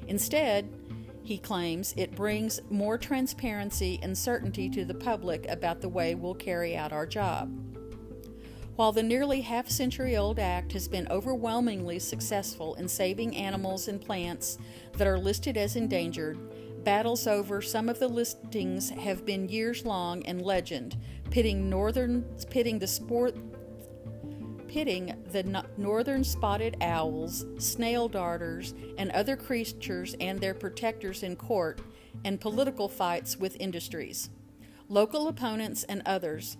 Instead, 0.06 0.72
he 1.24 1.38
claims 1.38 1.94
it 1.96 2.14
brings 2.14 2.60
more 2.70 2.96
transparency 2.96 3.98
and 4.02 4.16
certainty 4.16 4.68
to 4.70 4.84
the 4.84 4.94
public 4.94 5.46
about 5.48 5.80
the 5.80 5.88
way 5.88 6.14
we'll 6.14 6.34
carry 6.34 6.76
out 6.76 6.92
our 6.92 7.06
job. 7.06 7.52
While 8.76 8.92
the 8.92 9.02
nearly 9.02 9.42
half 9.42 9.68
century 9.68 10.16
old 10.16 10.38
act 10.38 10.72
has 10.72 10.88
been 10.88 11.06
overwhelmingly 11.10 11.98
successful 11.98 12.74
in 12.76 12.88
saving 12.88 13.36
animals 13.36 13.88
and 13.88 14.00
plants 14.00 14.56
that 14.94 15.06
are 15.06 15.18
listed 15.18 15.58
as 15.58 15.76
endangered, 15.76 16.38
battles 16.82 17.26
over 17.26 17.60
some 17.60 17.88
of 17.88 17.98
the 17.98 18.08
listings 18.08 18.88
have 18.90 19.26
been 19.26 19.48
years 19.48 19.84
long 19.84 20.24
and 20.24 20.40
legend, 20.40 20.96
pitting 21.30 21.68
northern 21.68 22.22
pitting 22.50 22.78
the 22.78 22.86
sport 22.86 23.36
pitting 24.68 25.14
the 25.32 25.42
no- 25.42 25.66
northern 25.76 26.24
spotted 26.24 26.74
owls, 26.80 27.44
snail 27.58 28.08
darters, 28.08 28.72
and 28.96 29.10
other 29.10 29.36
creatures 29.36 30.16
and 30.18 30.40
their 30.40 30.54
protectors 30.54 31.22
in 31.22 31.36
court 31.36 31.82
and 32.24 32.40
political 32.40 32.88
fights 32.88 33.36
with 33.36 33.54
industries. 33.60 34.30
Local 34.88 35.28
opponents 35.28 35.84
and 35.84 36.00
others, 36.06 36.56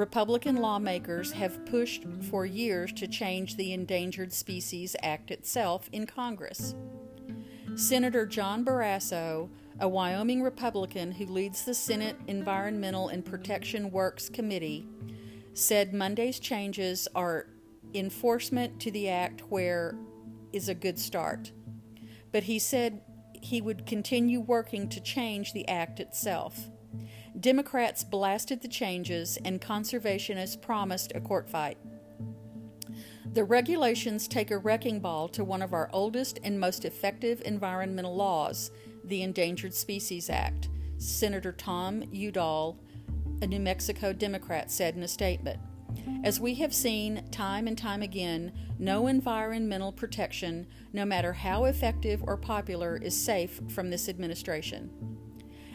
Republican 0.00 0.56
lawmakers 0.56 1.30
have 1.32 1.64
pushed 1.66 2.04
for 2.30 2.46
years 2.46 2.92
to 2.94 3.06
change 3.06 3.56
the 3.56 3.72
Endangered 3.72 4.32
Species 4.32 4.96
Act 5.02 5.30
itself 5.30 5.88
in 5.92 6.06
Congress. 6.06 6.74
Senator 7.76 8.26
John 8.26 8.64
Barrasso 8.64 9.50
a 9.80 9.88
Wyoming 9.88 10.42
Republican 10.42 11.12
who 11.12 11.26
leads 11.26 11.64
the 11.64 11.74
Senate 11.74 12.16
Environmental 12.26 13.08
and 13.08 13.24
Protection 13.24 13.90
Works 13.90 14.28
Committee, 14.28 14.86
said 15.54 15.94
Monday's 15.94 16.38
changes 16.38 17.08
are 17.14 17.46
enforcement 17.94 18.78
to 18.80 18.90
the 18.90 19.08
act 19.08 19.40
where 19.48 19.96
is 20.52 20.68
a 20.68 20.74
good 20.74 20.98
start. 20.98 21.52
But 22.30 22.44
he 22.44 22.58
said 22.58 23.00
he 23.40 23.62
would 23.62 23.86
continue 23.86 24.40
working 24.40 24.88
to 24.90 25.00
change 25.00 25.54
the 25.54 25.66
act 25.66 25.98
itself. 25.98 26.70
Democrats 27.40 28.04
blasted 28.04 28.60
the 28.60 28.68
changes, 28.68 29.38
and 29.44 29.60
conservationists 29.60 30.60
promised 30.60 31.12
a 31.14 31.20
court 31.20 31.48
fight. 31.48 31.78
The 33.32 33.44
regulations 33.44 34.28
take 34.28 34.50
a 34.50 34.58
wrecking 34.58 35.00
ball 35.00 35.28
to 35.28 35.44
one 35.44 35.62
of 35.62 35.72
our 35.72 35.88
oldest 35.92 36.38
and 36.44 36.60
most 36.60 36.84
effective 36.84 37.40
environmental 37.44 38.14
laws, 38.14 38.70
the 39.04 39.22
Endangered 39.22 39.72
Species 39.72 40.28
Act, 40.28 40.68
Senator 40.98 41.52
Tom 41.52 42.02
Udall, 42.12 42.78
a 43.40 43.46
New 43.46 43.60
Mexico 43.60 44.12
Democrat, 44.12 44.70
said 44.70 44.96
in 44.96 45.02
a 45.02 45.08
statement. 45.08 45.60
As 46.24 46.40
we 46.40 46.54
have 46.56 46.74
seen 46.74 47.24
time 47.30 47.66
and 47.66 47.78
time 47.78 48.02
again, 48.02 48.52
no 48.78 49.06
environmental 49.06 49.92
protection, 49.92 50.66
no 50.92 51.06
matter 51.06 51.32
how 51.32 51.64
effective 51.64 52.22
or 52.24 52.36
popular, 52.36 52.96
is 52.96 53.18
safe 53.18 53.60
from 53.68 53.88
this 53.88 54.08
administration. 54.08 54.90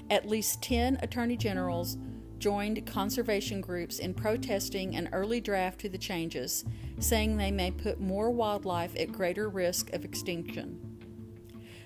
At 0.10 0.28
least 0.28 0.62
10 0.62 1.00
attorney 1.02 1.38
generals 1.38 1.98
joined 2.38 2.86
conservation 2.86 3.62
groups 3.62 4.00
in 4.00 4.14
protesting 4.14 4.96
an 4.96 5.10
early 5.14 5.42
draft 5.42 5.80
to 5.82 5.90
the 5.90 5.98
changes, 5.98 6.66
saying 7.00 7.38
they 7.38 7.52
may 7.52 7.72
put 7.72 8.00
more 8.00 8.30
wildlife 8.30 8.96
at 9.00 9.12
greater 9.12 9.50
risk 9.50 9.92
of 9.94 10.06
extinction. 10.06 10.80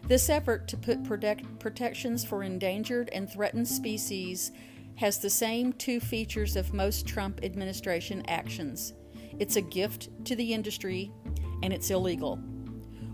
This 0.07 0.29
effort 0.29 0.67
to 0.69 0.77
put 0.77 1.03
protect- 1.03 1.59
protections 1.59 2.25
for 2.25 2.43
endangered 2.43 3.09
and 3.13 3.31
threatened 3.31 3.67
species 3.67 4.51
has 4.95 5.19
the 5.19 5.29
same 5.29 5.71
two 5.73 5.99
features 5.99 6.55
of 6.55 6.73
most 6.73 7.07
Trump 7.07 7.39
administration 7.43 8.23
actions 8.27 8.93
it's 9.39 9.55
a 9.55 9.61
gift 9.61 10.09
to 10.25 10.35
the 10.35 10.53
industry, 10.53 11.11
and 11.63 11.71
it's 11.71 11.89
illegal. 11.89 12.39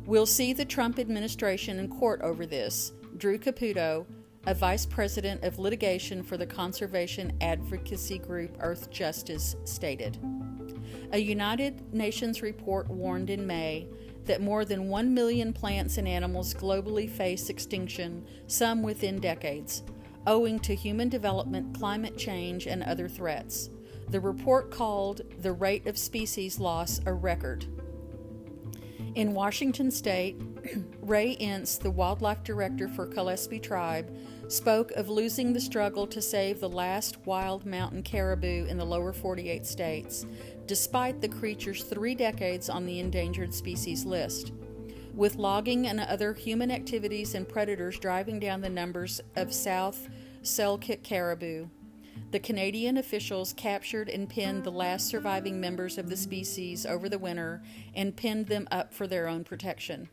We'll 0.06 0.26
see 0.26 0.54
the 0.54 0.66
Trump 0.66 0.98
administration 0.98 1.80
in 1.80 1.88
court 1.88 2.22
over 2.22 2.48
this, 2.48 2.92
Drew 3.18 3.38
Caputo, 3.38 4.06
a 4.48 4.54
vice 4.54 4.86
president 4.86 5.44
of 5.44 5.58
litigation 5.58 6.22
for 6.22 6.38
the 6.38 6.46
conservation 6.46 7.34
advocacy 7.42 8.20
group 8.20 8.58
Earthjustice, 8.60 9.56
stated. 9.68 10.18
A 11.12 11.18
United 11.18 11.94
Nations 11.94 12.42
report 12.42 12.88
warned 12.90 13.30
in 13.30 13.48
May 13.48 13.88
that 14.26 14.42
more 14.42 14.66
than 14.66 14.90
1 14.90 15.14
million 15.14 15.54
plants 15.54 15.98
and 15.98 16.08
animals 16.08 16.54
globally 16.54 17.10
face 17.10 17.50
extinction, 17.50 18.26
some 18.48 18.84
within 18.84 19.20
decades, 19.20 19.84
owing 20.28 20.60
to 20.60 20.76
human 20.76 21.10
development, 21.10 21.78
climate 21.78 22.18
change, 22.18 22.68
and 22.68 22.84
other 22.84 23.08
threats. 23.08 23.70
The 24.10 24.20
report 24.20 24.72
called 24.72 25.22
the 25.42 25.54
rate 25.54 25.88
of 25.88 25.98
species 25.98 26.60
loss 26.60 27.02
a 27.06 27.14
record. 27.14 27.66
In 29.16 29.34
Washington 29.34 29.92
state, 29.92 30.36
Ray 31.02 31.38
Entz, 31.38 31.80
the 31.80 31.90
wildlife 31.90 32.44
director 32.44 32.88
for 32.88 33.08
Kalispel 33.08 33.60
Tribe, 33.60 34.14
spoke 34.48 34.92
of 34.92 35.10
losing 35.10 35.54
the 35.54 35.60
struggle 35.60 36.06
to 36.08 36.22
save 36.22 36.60
the 36.60 36.70
last 36.70 37.18
wild 37.26 37.66
mountain 37.66 38.04
caribou 38.04 38.66
in 38.66 38.78
the 38.78 38.86
lower 38.86 39.12
48 39.12 39.66
states, 39.66 40.26
despite 40.68 41.22
the 41.22 41.28
creature's 41.28 41.84
three 41.84 42.16
decades 42.16 42.70
on 42.70 42.86
the 42.86 43.00
endangered 43.00 43.54
species 43.54 44.06
list. 44.06 44.52
With 45.14 45.38
logging 45.38 45.88
and 45.88 46.00
other 46.00 46.34
human 46.34 46.72
activities 46.72 47.36
and 47.36 47.48
predators 47.48 47.98
driving 47.98 48.40
down 48.40 48.62
the 48.62 48.70
numbers 48.70 49.22
of 49.36 49.54
South 49.54 50.10
Selkirk 50.42 51.04
caribou, 51.04 51.68
the 52.32 52.40
Canadian 52.40 52.98
officials 52.98 53.54
captured 53.54 54.10
and 54.10 54.30
pinned 54.30 54.64
the 54.64 54.72
last 54.72 55.08
surviving 55.08 55.60
members 55.60 55.98
of 55.98 56.10
the 56.10 56.18
species 56.18 56.86
over 56.86 57.08
the 57.10 57.20
winter 57.20 57.62
and 57.94 58.16
pinned 58.16 58.48
them 58.48 58.68
up 58.72 58.94
for 58.94 59.08
their 59.08 59.28
own 59.28 59.44
protection. 59.44 60.10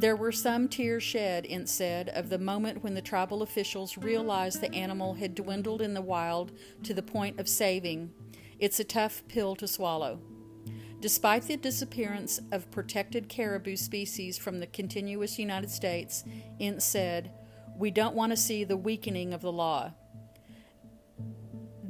There 0.00 0.16
were 0.16 0.32
some 0.32 0.66
tears 0.66 1.02
shed, 1.02 1.44
Entz 1.44 1.68
said, 1.68 2.08
of 2.08 2.30
the 2.30 2.38
moment 2.38 2.82
when 2.82 2.94
the 2.94 3.02
tribal 3.02 3.42
officials 3.42 3.98
realized 3.98 4.62
the 4.62 4.74
animal 4.74 5.12
had 5.12 5.34
dwindled 5.34 5.82
in 5.82 5.92
the 5.92 6.00
wild 6.00 6.52
to 6.84 6.94
the 6.94 7.02
point 7.02 7.38
of 7.38 7.46
saving. 7.46 8.10
It's 8.58 8.80
a 8.80 8.84
tough 8.84 9.22
pill 9.28 9.54
to 9.56 9.68
swallow. 9.68 10.18
Despite 11.00 11.42
the 11.42 11.58
disappearance 11.58 12.40
of 12.50 12.70
protected 12.70 13.28
caribou 13.28 13.76
species 13.76 14.38
from 14.38 14.58
the 14.58 14.68
continuous 14.68 15.38
United 15.38 15.68
States, 15.68 16.24
Entz 16.58 16.80
said, 16.80 17.30
We 17.76 17.90
don't 17.90 18.16
want 18.16 18.32
to 18.32 18.38
see 18.38 18.64
the 18.64 18.78
weakening 18.78 19.34
of 19.34 19.42
the 19.42 19.52
law. 19.52 19.92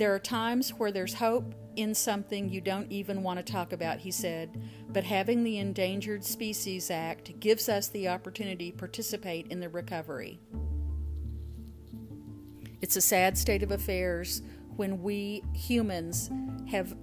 There 0.00 0.14
are 0.14 0.18
times 0.18 0.70
where 0.70 0.90
there's 0.90 1.12
hope 1.12 1.54
in 1.76 1.94
something 1.94 2.48
you 2.48 2.62
don't 2.62 2.90
even 2.90 3.22
want 3.22 3.36
to 3.36 3.52
talk 3.52 3.74
about, 3.74 3.98
he 3.98 4.10
said, 4.10 4.58
but 4.88 5.04
having 5.04 5.44
the 5.44 5.58
Endangered 5.58 6.24
Species 6.24 6.90
Act 6.90 7.38
gives 7.38 7.68
us 7.68 7.88
the 7.88 8.08
opportunity 8.08 8.70
to 8.70 8.78
participate 8.78 9.48
in 9.48 9.60
the 9.60 9.68
recovery. 9.68 10.40
It's 12.80 12.96
a 12.96 13.02
sad 13.02 13.36
state 13.36 13.62
of 13.62 13.72
affairs 13.72 14.40
when 14.76 15.02
we 15.02 15.44
humans 15.52 16.30
have 16.70 16.96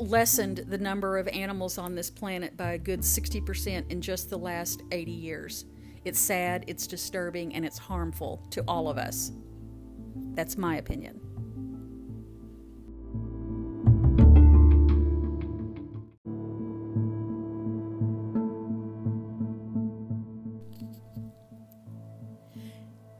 lessened 0.00 0.64
the 0.66 0.78
number 0.78 1.18
of 1.18 1.28
animals 1.28 1.78
on 1.78 1.94
this 1.94 2.10
planet 2.10 2.56
by 2.56 2.72
a 2.72 2.78
good 2.78 3.02
60% 3.02 3.92
in 3.92 4.00
just 4.00 4.28
the 4.28 4.38
last 4.38 4.82
80 4.90 5.12
years. 5.12 5.66
It's 6.04 6.18
sad, 6.18 6.64
it's 6.66 6.88
disturbing, 6.88 7.54
and 7.54 7.64
it's 7.64 7.78
harmful 7.78 8.44
to 8.50 8.64
all 8.66 8.88
of 8.88 8.98
us. 8.98 9.30
That's 10.34 10.56
my 10.56 10.76
opinion. 10.76 11.20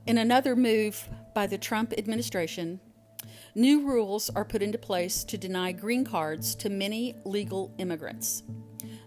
In 0.04 0.18
another 0.18 0.56
move 0.56 1.08
by 1.34 1.46
the 1.46 1.56
Trump 1.56 1.94
administration, 1.96 2.80
new 3.54 3.86
rules 3.86 4.28
are 4.30 4.44
put 4.44 4.62
into 4.62 4.76
place 4.76 5.24
to 5.24 5.38
deny 5.38 5.72
green 5.72 6.04
cards 6.04 6.54
to 6.56 6.68
many 6.68 7.14
legal 7.24 7.72
immigrants. 7.78 8.42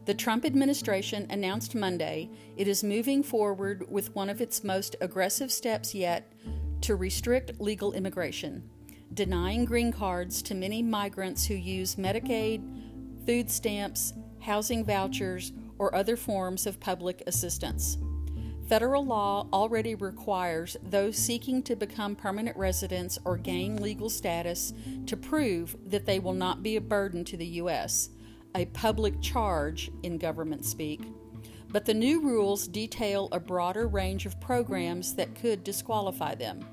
The 0.06 0.14
Trump 0.14 0.46
administration 0.46 1.28
announced 1.30 1.76
Monday 1.76 2.30
it 2.58 2.68
is 2.68 2.84
moving 2.84 3.24
forward 3.24 3.86
with 3.90 4.16
one 4.16 4.30
of 4.30 4.40
its 4.40 4.64
most 4.64 4.96
aggressive 5.02 5.52
steps 5.52 5.94
yet 5.94 6.32
to 6.86 6.96
restrict 6.96 7.60
legal 7.60 7.94
immigration, 7.94 8.62
denying 9.16 9.66
green 9.66 9.92
cards 9.92 10.44
to 10.44 10.54
many 10.54 10.84
migrants 10.84 11.44
who 11.44 11.56
use 11.56 11.96
Medicaid, 11.96 12.62
food 13.26 13.50
stamps, 13.50 14.14
housing 14.40 14.86
vouchers, 14.86 15.52
or 15.80 15.96
other 15.96 16.16
forms 16.16 16.68
of 16.68 16.80
public 16.80 17.24
assistance. 17.26 17.98
Federal 18.70 19.04
law 19.04 19.48
already 19.52 19.96
requires 19.96 20.78
those 20.84 21.18
seeking 21.18 21.64
to 21.64 21.76
become 21.76 22.16
permanent 22.16 22.56
residents 22.56 23.18
or 23.26 23.36
gain 23.36 23.82
legal 23.82 24.08
status 24.08 24.72
to 25.08 25.18
prove 25.18 25.76
that 25.88 26.06
they 26.06 26.20
will 26.20 26.34
not 26.34 26.62
be 26.62 26.76
a 26.76 26.82
burden 26.82 27.26
to 27.26 27.36
the 27.36 27.48
U.S. 27.64 28.10
a 28.54 28.66
public 28.66 29.20
charge 29.24 29.90
in 30.04 30.20
government 30.20 30.64
speak, 30.64 31.02
but 31.70 31.84
the 31.84 31.96
new 31.96 32.22
rules 32.22 32.68
detail 32.68 33.28
a 33.32 33.40
broader 33.40 33.88
range 33.88 34.28
of 34.28 34.40
programs 34.40 35.16
that 35.16 35.34
could 35.34 35.64
disqualify 35.64 36.36
them. 36.36 36.64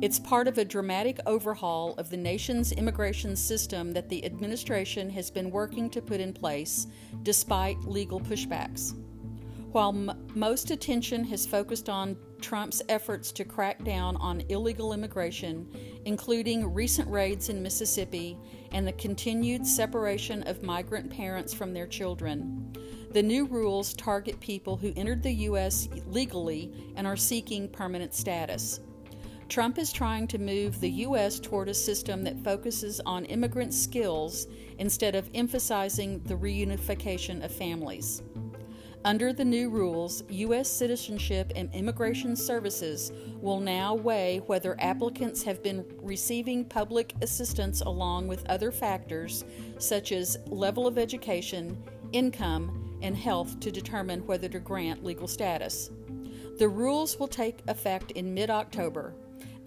It's 0.00 0.18
part 0.18 0.48
of 0.48 0.56
a 0.56 0.64
dramatic 0.64 1.20
overhaul 1.26 1.94
of 1.98 2.08
the 2.08 2.16
nation's 2.16 2.72
immigration 2.72 3.36
system 3.36 3.92
that 3.92 4.08
the 4.08 4.24
administration 4.24 5.10
has 5.10 5.30
been 5.30 5.50
working 5.50 5.90
to 5.90 6.00
put 6.00 6.20
in 6.20 6.32
place 6.32 6.86
despite 7.22 7.84
legal 7.84 8.20
pushbacks. 8.20 8.94
While 9.72 9.90
m- 9.90 10.26
most 10.34 10.70
attention 10.70 11.22
has 11.24 11.46
focused 11.46 11.88
on 11.88 12.16
Trump's 12.40 12.82
efforts 12.88 13.30
to 13.32 13.44
crack 13.44 13.84
down 13.84 14.16
on 14.16 14.42
illegal 14.48 14.92
immigration, 14.92 15.68
including 16.06 16.72
recent 16.72 17.08
raids 17.08 17.50
in 17.50 17.62
Mississippi 17.62 18.36
and 18.72 18.86
the 18.86 18.92
continued 18.92 19.66
separation 19.66 20.42
of 20.44 20.64
migrant 20.64 21.10
parents 21.10 21.54
from 21.54 21.72
their 21.72 21.86
children, 21.86 22.72
the 23.12 23.22
new 23.22 23.46
rules 23.46 23.94
target 23.94 24.40
people 24.40 24.76
who 24.76 24.92
entered 24.96 25.22
the 25.22 25.32
U.S. 25.32 25.88
legally 26.06 26.72
and 26.96 27.06
are 27.06 27.16
seeking 27.16 27.68
permanent 27.68 28.14
status. 28.14 28.80
Trump 29.50 29.78
is 29.78 29.92
trying 29.92 30.28
to 30.28 30.38
move 30.38 30.78
the 30.78 30.90
U.S. 30.90 31.40
toward 31.40 31.68
a 31.68 31.74
system 31.74 32.22
that 32.22 32.38
focuses 32.44 33.00
on 33.04 33.24
immigrant 33.24 33.74
skills 33.74 34.46
instead 34.78 35.16
of 35.16 35.28
emphasizing 35.34 36.22
the 36.22 36.36
reunification 36.36 37.44
of 37.44 37.50
families. 37.50 38.22
Under 39.04 39.32
the 39.32 39.44
new 39.44 39.68
rules, 39.68 40.22
U.S. 40.28 40.70
Citizenship 40.70 41.50
and 41.56 41.68
Immigration 41.74 42.36
Services 42.36 43.10
will 43.40 43.58
now 43.58 43.92
weigh 43.92 44.40
whether 44.46 44.80
applicants 44.80 45.42
have 45.42 45.64
been 45.64 45.84
receiving 46.00 46.64
public 46.64 47.14
assistance 47.20 47.80
along 47.80 48.28
with 48.28 48.48
other 48.48 48.70
factors 48.70 49.44
such 49.78 50.12
as 50.12 50.38
level 50.46 50.86
of 50.86 50.96
education, 50.96 51.76
income, 52.12 52.96
and 53.02 53.16
health 53.16 53.58
to 53.58 53.72
determine 53.72 54.24
whether 54.26 54.48
to 54.48 54.60
grant 54.60 55.02
legal 55.02 55.26
status. 55.26 55.90
The 56.60 56.68
rules 56.68 57.18
will 57.18 57.26
take 57.26 57.62
effect 57.66 58.12
in 58.12 58.32
mid 58.32 58.48
October. 58.48 59.12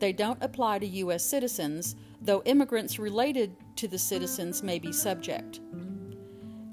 They 0.03 0.12
don't 0.12 0.43
apply 0.43 0.79
to 0.79 0.86
U.S. 0.86 1.24
citizens, 1.24 1.95
though 2.22 2.41
immigrants 2.43 3.00
related 3.00 3.55
to 3.77 3.88
the 3.88 3.98
citizens 3.98 4.62
may 4.62 4.77
be 4.77 4.91
subject. 4.91 5.62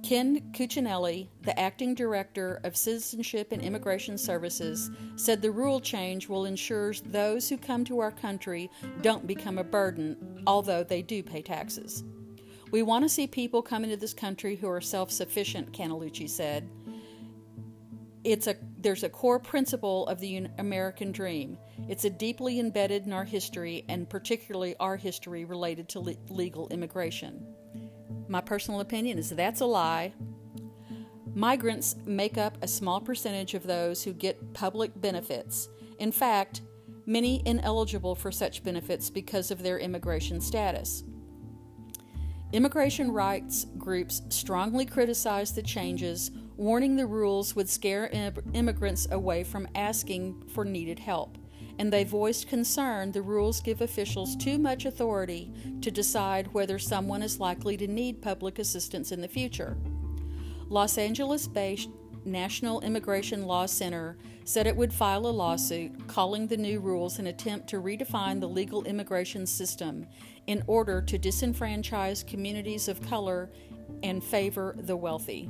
Ken 0.02 0.50
Cuccinelli, 0.50 1.28
the 1.42 1.56
acting 1.56 1.94
director 1.94 2.60
of 2.64 2.76
Citizenship 2.76 3.52
and 3.52 3.62
Immigration 3.62 4.18
Services, 4.18 4.90
said 5.14 5.40
the 5.40 5.52
rule 5.52 5.78
change 5.78 6.28
will 6.28 6.44
ensure 6.44 6.92
those 6.92 7.48
who 7.48 7.56
come 7.56 7.84
to 7.84 8.00
our 8.00 8.10
country 8.10 8.68
don't 9.00 9.28
become 9.28 9.58
a 9.58 9.62
burden, 9.62 10.42
although 10.48 10.82
they 10.82 11.00
do 11.00 11.22
pay 11.22 11.40
taxes. 11.40 12.02
We 12.72 12.82
want 12.82 13.04
to 13.04 13.08
see 13.08 13.28
people 13.28 13.62
come 13.62 13.84
into 13.84 13.96
this 13.96 14.12
country 14.12 14.56
who 14.56 14.68
are 14.68 14.80
self 14.80 15.12
sufficient, 15.12 15.72
Canelucci 15.72 16.28
said. 16.28 16.68
It's 18.22 18.46
a, 18.46 18.56
there's 18.78 19.02
a 19.02 19.08
core 19.08 19.38
principle 19.38 20.06
of 20.06 20.20
the 20.20 20.46
American 20.58 21.10
dream. 21.10 21.56
It's 21.88 22.04
a 22.04 22.10
deeply 22.10 22.60
embedded 22.60 23.06
in 23.06 23.12
our 23.12 23.24
history, 23.24 23.84
and 23.88 24.08
particularly 24.08 24.76
our 24.78 24.96
history 24.96 25.44
related 25.44 25.88
to 25.90 26.00
le- 26.00 26.14
legal 26.28 26.68
immigration. 26.68 27.46
My 28.28 28.40
personal 28.40 28.80
opinion 28.80 29.18
is 29.18 29.30
that's 29.30 29.60
a 29.60 29.66
lie. 29.66 30.12
Migrants 31.34 31.96
make 32.04 32.36
up 32.36 32.58
a 32.60 32.68
small 32.68 33.00
percentage 33.00 33.54
of 33.54 33.62
those 33.62 34.02
who 34.02 34.12
get 34.12 34.52
public 34.52 35.00
benefits. 35.00 35.68
In 35.98 36.12
fact, 36.12 36.60
many 37.06 37.42
ineligible 37.46 38.14
for 38.14 38.30
such 38.30 38.62
benefits 38.62 39.08
because 39.08 39.50
of 39.50 39.62
their 39.62 39.78
immigration 39.78 40.40
status. 40.40 41.04
Immigration 42.52 43.12
rights 43.12 43.66
groups 43.78 44.22
strongly 44.28 44.84
criticize 44.84 45.52
the 45.52 45.62
changes 45.62 46.32
warning 46.60 46.94
the 46.94 47.06
rules 47.06 47.56
would 47.56 47.70
scare 47.70 48.10
immigrants 48.52 49.08
away 49.12 49.42
from 49.42 49.66
asking 49.74 50.42
for 50.52 50.62
needed 50.62 50.98
help, 50.98 51.38
and 51.78 51.90
they 51.90 52.04
voiced 52.04 52.48
concern 52.48 53.10
the 53.10 53.22
rules 53.22 53.62
give 53.62 53.80
officials 53.80 54.36
too 54.36 54.58
much 54.58 54.84
authority 54.84 55.50
to 55.80 55.90
decide 55.90 56.52
whether 56.52 56.78
someone 56.78 57.22
is 57.22 57.40
likely 57.40 57.78
to 57.78 57.88
need 57.88 58.20
public 58.20 58.58
assistance 58.58 59.10
in 59.10 59.22
the 59.22 59.26
future. 59.26 59.74
Los 60.68 60.98
Angeles 60.98 61.48
based 61.48 61.88
National 62.26 62.82
Immigration 62.82 63.46
Law 63.46 63.64
Center 63.64 64.18
said 64.44 64.66
it 64.66 64.76
would 64.76 64.92
file 64.92 65.26
a 65.26 65.28
lawsuit 65.28 66.06
calling 66.08 66.46
the 66.46 66.58
new 66.58 66.78
rules 66.78 67.18
an 67.18 67.28
attempt 67.28 67.68
to 67.68 67.80
redefine 67.80 68.38
the 68.38 68.46
legal 68.46 68.84
immigration 68.84 69.46
system 69.46 70.06
in 70.46 70.62
order 70.66 71.00
to 71.00 71.18
disenfranchise 71.18 72.26
communities 72.26 72.86
of 72.86 73.00
color 73.00 73.50
and 74.02 74.22
favor 74.22 74.76
the 74.76 74.94
wealthy. 74.94 75.48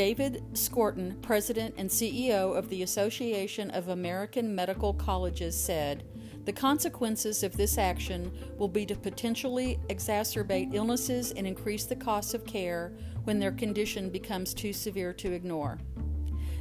David 0.00 0.42
Skorton, 0.54 1.20
president 1.20 1.74
and 1.76 1.90
CEO 1.90 2.56
of 2.56 2.70
the 2.70 2.84
Association 2.84 3.70
of 3.72 3.88
American 3.88 4.54
Medical 4.54 4.94
Colleges, 4.94 5.62
said 5.62 6.04
the 6.46 6.52
consequences 6.54 7.42
of 7.42 7.54
this 7.54 7.76
action 7.76 8.32
will 8.56 8.66
be 8.66 8.86
to 8.86 8.94
potentially 8.94 9.78
exacerbate 9.90 10.72
illnesses 10.72 11.32
and 11.32 11.46
increase 11.46 11.84
the 11.84 11.96
costs 11.96 12.32
of 12.32 12.46
care 12.46 12.94
when 13.24 13.38
their 13.38 13.52
condition 13.52 14.08
becomes 14.08 14.54
too 14.54 14.72
severe 14.72 15.12
to 15.12 15.32
ignore. 15.32 15.76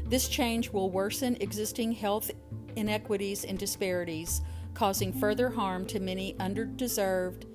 This 0.03 0.27
change 0.27 0.71
will 0.71 0.91
worsen 0.91 1.37
existing 1.39 1.93
health 1.93 2.31
inequities 2.75 3.45
and 3.45 3.57
disparities, 3.57 4.41
causing 4.73 5.13
further 5.13 5.49
harm 5.49 5.85
to 5.85 6.01
many 6.01 6.33
underdeserved 6.41 7.45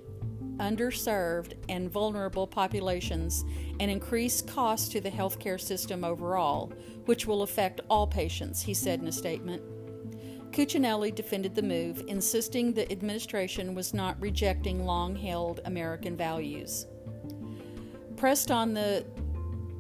underserved, 0.59 1.55
and 1.69 1.90
vulnerable 1.90 2.47
populations 2.47 3.45
and 3.81 3.90
increase 3.90 4.43
costs 4.43 4.88
to 4.90 5.01
the 5.01 5.11
healthcare 5.11 5.61
system 5.61 6.05
overall, 6.05 6.73
which 7.07 7.27
will 7.27 7.43
affect 7.43 7.81
all 7.88 8.07
patients, 8.07 8.62
he 8.62 8.75
said 8.75 9.01
in 9.01 9.09
a 9.09 9.12
statement. 9.12 9.62
Cuccinelli 10.53 11.12
defended 11.14 11.55
the 11.55 11.62
move, 11.62 12.05
insisting 12.07 12.73
the 12.73 12.90
administration 12.93 13.75
was 13.75 13.93
not 13.93 14.21
rejecting 14.21 14.85
long 14.85 15.17
held 15.17 15.61
American 15.64 16.17
values. 16.17 16.87
Pressed 18.17 18.51
on 18.51 18.73
the 18.73 19.05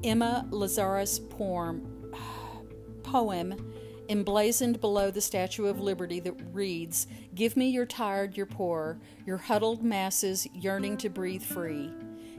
Emma 0.02 0.46
Lazarus 0.50 1.18
poem, 1.18 2.12
poem 3.04 3.73
emblazoned 4.08 4.80
below 4.80 5.10
the 5.10 5.20
Statue 5.20 5.66
of 5.66 5.80
Liberty 5.80 6.20
that 6.20 6.34
reads, 6.52 7.06
Give 7.34 7.56
me 7.56 7.68
your 7.68 7.86
tired, 7.86 8.36
your 8.36 8.46
poor, 8.46 8.98
your 9.26 9.36
huddled 9.36 9.82
masses 9.82 10.46
yearning 10.54 10.96
to 10.98 11.08
breathe 11.08 11.42
free. 11.42 11.92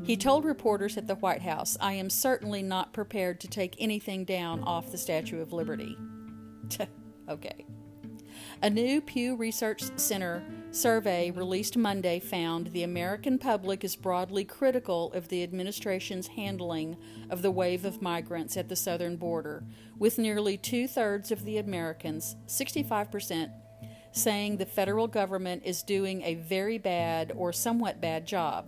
He 0.03 0.17
told 0.17 0.45
reporters 0.45 0.97
at 0.97 1.07
the 1.07 1.15
White 1.15 1.41
House, 1.41 1.77
I 1.79 1.93
am 1.93 2.09
certainly 2.09 2.61
not 2.61 2.93
prepared 2.93 3.39
to 3.41 3.47
take 3.47 3.75
anything 3.79 4.25
down 4.25 4.61
off 4.63 4.91
the 4.91 4.97
Statue 4.97 5.41
of 5.41 5.53
Liberty. 5.53 5.97
okay. 7.29 7.65
A 8.61 8.69
new 8.69 9.01
Pew 9.01 9.35
Research 9.35 9.83
Center 9.97 10.41
survey 10.71 11.29
released 11.29 11.75
Monday 11.75 12.19
found 12.19 12.67
the 12.67 12.83
American 12.83 13.37
public 13.37 13.83
is 13.83 13.97
broadly 13.97 14.45
critical 14.45 15.11
of 15.11 15.27
the 15.27 15.43
administration's 15.43 16.27
handling 16.27 16.95
of 17.29 17.41
the 17.41 17.51
wave 17.51 17.83
of 17.83 18.01
migrants 18.01 18.55
at 18.55 18.69
the 18.69 18.75
southern 18.75 19.17
border, 19.17 19.65
with 19.99 20.17
nearly 20.17 20.57
two 20.57 20.87
thirds 20.87 21.31
of 21.31 21.43
the 21.43 21.57
Americans, 21.57 22.37
65%, 22.47 23.51
saying 24.13 24.55
the 24.55 24.65
federal 24.65 25.07
government 25.07 25.61
is 25.65 25.83
doing 25.83 26.21
a 26.21 26.35
very 26.35 26.77
bad 26.77 27.33
or 27.35 27.51
somewhat 27.51 27.99
bad 27.99 28.25
job. 28.25 28.67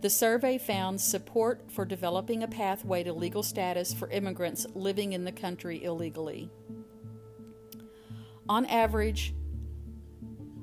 The 0.00 0.10
survey 0.10 0.58
found 0.58 1.00
support 1.00 1.70
for 1.70 1.84
developing 1.84 2.42
a 2.42 2.48
pathway 2.48 3.04
to 3.04 3.12
legal 3.12 3.44
status 3.44 3.94
for 3.94 4.10
immigrants 4.10 4.66
living 4.74 5.12
in 5.12 5.24
the 5.24 5.32
country 5.32 5.84
illegally. 5.84 6.50
On 8.48 8.66
average, 8.66 9.34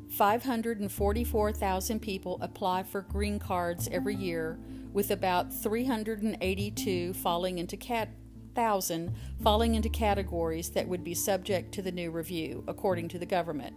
544,000 0.09 1.99
people 1.99 2.37
apply 2.41 2.83
for 2.83 3.01
green 3.01 3.39
cards 3.39 3.89
every 3.91 4.15
year, 4.15 4.59
with 4.93 5.09
about 5.09 5.51
382 5.53 7.13
falling 7.13 7.57
into 7.57 7.77
cat- 7.77 8.09
thousand 8.53 9.15
falling 9.41 9.75
into 9.75 9.87
categories 9.89 10.69
that 10.71 10.87
would 10.87 11.03
be 11.03 11.13
subject 11.13 11.71
to 11.73 11.81
the 11.81 11.91
new 11.91 12.11
review, 12.11 12.63
according 12.67 13.07
to 13.07 13.17
the 13.17 13.25
government. 13.25 13.75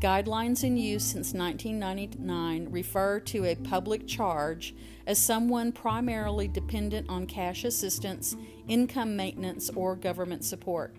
Guidelines 0.00 0.64
in 0.64 0.76
use 0.76 1.04
since 1.04 1.32
1999 1.32 2.68
refer 2.70 3.20
to 3.20 3.44
a 3.44 3.54
public 3.54 4.06
charge 4.06 4.74
as 5.06 5.18
someone 5.18 5.72
primarily 5.72 6.48
dependent 6.48 7.08
on 7.08 7.26
cash 7.26 7.64
assistance, 7.64 8.36
income 8.66 9.14
maintenance, 9.14 9.70
or 9.70 9.96
government 9.96 10.44
support. 10.44 10.96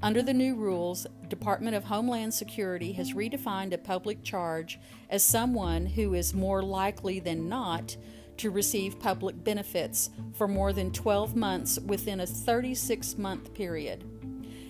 Under 0.00 0.22
the 0.22 0.34
new 0.34 0.54
rules, 0.54 1.08
Department 1.28 1.74
of 1.74 1.84
Homeland 1.84 2.32
Security 2.32 2.92
has 2.92 3.14
redefined 3.14 3.72
a 3.72 3.78
public 3.78 4.22
charge 4.22 4.78
as 5.10 5.24
someone 5.24 5.86
who 5.86 6.14
is 6.14 6.32
more 6.32 6.62
likely 6.62 7.18
than 7.18 7.48
not 7.48 7.96
to 8.36 8.50
receive 8.50 9.00
public 9.00 9.42
benefits 9.42 10.10
for 10.34 10.46
more 10.46 10.72
than 10.72 10.92
12 10.92 11.34
months 11.34 11.80
within 11.80 12.20
a 12.20 12.26
36 12.26 13.18
month 13.18 13.52
period. 13.54 14.04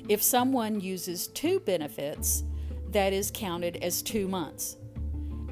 If 0.09 0.23
someone 0.23 0.81
uses 0.81 1.27
two 1.29 1.61
benefits, 1.61 2.45
that 2.93 3.13
is 3.13 3.31
counted 3.31 3.77
as 3.83 4.01
two 4.01 4.27
months. 4.29 4.79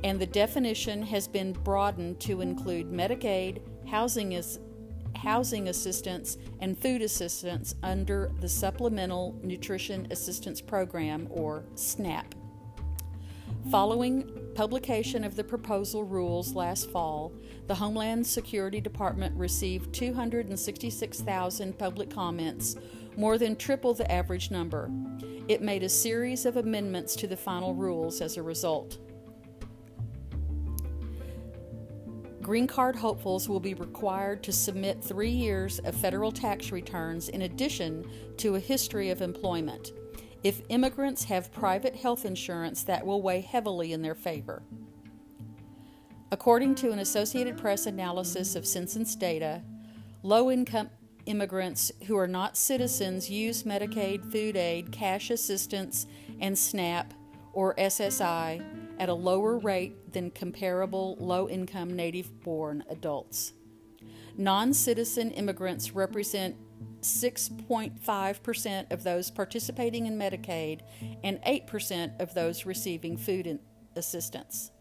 And 0.02 0.18
the 0.18 0.26
definition 0.26 1.02
has 1.02 1.28
been 1.28 1.52
broadened 1.52 2.18
to 2.20 2.40
include 2.40 2.90
Medicaid, 2.90 3.60
housing 3.86 4.32
housing 5.16 5.68
assistance 5.68 6.38
and 6.60 6.78
food 6.78 7.02
assistance 7.02 7.74
under 7.82 8.30
the 8.40 8.48
Supplemental 8.48 9.38
Nutrition 9.42 10.06
Assistance 10.10 10.60
Program 10.60 11.28
or 11.30 11.64
SNAP. 11.74 12.34
Following 13.70 14.30
publication 14.54 15.24
of 15.24 15.34
the 15.34 15.42
proposal 15.42 16.04
rules 16.04 16.54
last 16.54 16.88
fall, 16.90 17.32
the 17.66 17.74
Homeland 17.74 18.24
Security 18.24 18.80
Department 18.80 19.36
received 19.36 19.92
266,000 19.92 21.76
public 21.76 22.08
comments, 22.08 22.76
more 23.16 23.38
than 23.38 23.56
triple 23.56 23.92
the 23.92 24.10
average 24.10 24.52
number. 24.52 24.88
It 25.48 25.62
made 25.62 25.82
a 25.82 25.88
series 25.88 26.46
of 26.46 26.56
amendments 26.56 27.16
to 27.16 27.26
the 27.26 27.36
final 27.36 27.74
rules 27.74 28.20
as 28.20 28.36
a 28.36 28.42
result. 28.42 28.98
Green 32.46 32.68
card 32.68 32.94
hopefuls 32.94 33.48
will 33.48 33.58
be 33.58 33.74
required 33.74 34.40
to 34.40 34.52
submit 34.52 35.02
three 35.02 35.32
years 35.32 35.80
of 35.80 35.96
federal 35.96 36.30
tax 36.30 36.70
returns 36.70 37.28
in 37.28 37.42
addition 37.42 38.08
to 38.36 38.54
a 38.54 38.60
history 38.60 39.10
of 39.10 39.20
employment. 39.20 39.90
If 40.44 40.62
immigrants 40.68 41.24
have 41.24 41.50
private 41.50 41.96
health 41.96 42.24
insurance, 42.24 42.84
that 42.84 43.04
will 43.04 43.20
weigh 43.20 43.40
heavily 43.40 43.92
in 43.92 44.00
their 44.00 44.14
favor. 44.14 44.62
According 46.30 46.76
to 46.76 46.92
an 46.92 47.00
Associated 47.00 47.58
Press 47.58 47.86
analysis 47.86 48.54
of 48.54 48.64
census 48.64 49.16
data, 49.16 49.64
low 50.22 50.48
income 50.48 50.90
immigrants 51.26 51.90
who 52.06 52.16
are 52.16 52.28
not 52.28 52.56
citizens 52.56 53.28
use 53.28 53.64
Medicaid, 53.64 54.30
food 54.30 54.56
aid, 54.56 54.92
cash 54.92 55.30
assistance, 55.30 56.06
and 56.40 56.56
SNAP 56.56 57.12
or 57.52 57.74
SSI 57.74 58.75
at 58.98 59.08
a 59.08 59.14
lower 59.14 59.58
rate 59.58 60.12
than 60.12 60.30
comparable 60.30 61.16
low 61.18 61.48
income 61.48 61.94
native 61.94 62.42
born 62.42 62.84
adults. 62.88 63.52
Non 64.36 64.74
citizen 64.74 65.30
immigrants 65.30 65.92
represent 65.92 66.56
6.5% 67.00 68.92
of 68.92 69.02
those 69.04 69.30
participating 69.30 70.06
in 70.06 70.18
Medicaid 70.18 70.80
and 71.22 71.40
8% 71.42 72.20
of 72.20 72.34
those 72.34 72.66
receiving 72.66 73.16
food 73.16 73.58
assistance. 73.94 74.72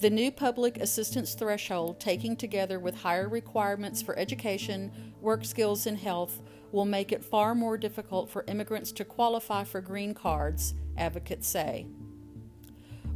The 0.00 0.10
new 0.10 0.30
public 0.30 0.76
assistance 0.78 1.34
threshold, 1.34 1.98
taking 1.98 2.36
together 2.36 2.78
with 2.78 2.94
higher 2.94 3.28
requirements 3.28 4.02
for 4.02 4.18
education, 4.18 4.92
work 5.20 5.44
skills, 5.44 5.86
and 5.86 5.96
health, 5.96 6.42
will 6.72 6.84
make 6.84 7.12
it 7.12 7.24
far 7.24 7.54
more 7.54 7.78
difficult 7.78 8.28
for 8.28 8.44
immigrants 8.48 8.92
to 8.92 9.04
qualify 9.04 9.64
for 9.64 9.80
green 9.80 10.12
cards, 10.12 10.74
advocates 10.98 11.46
say. 11.46 11.86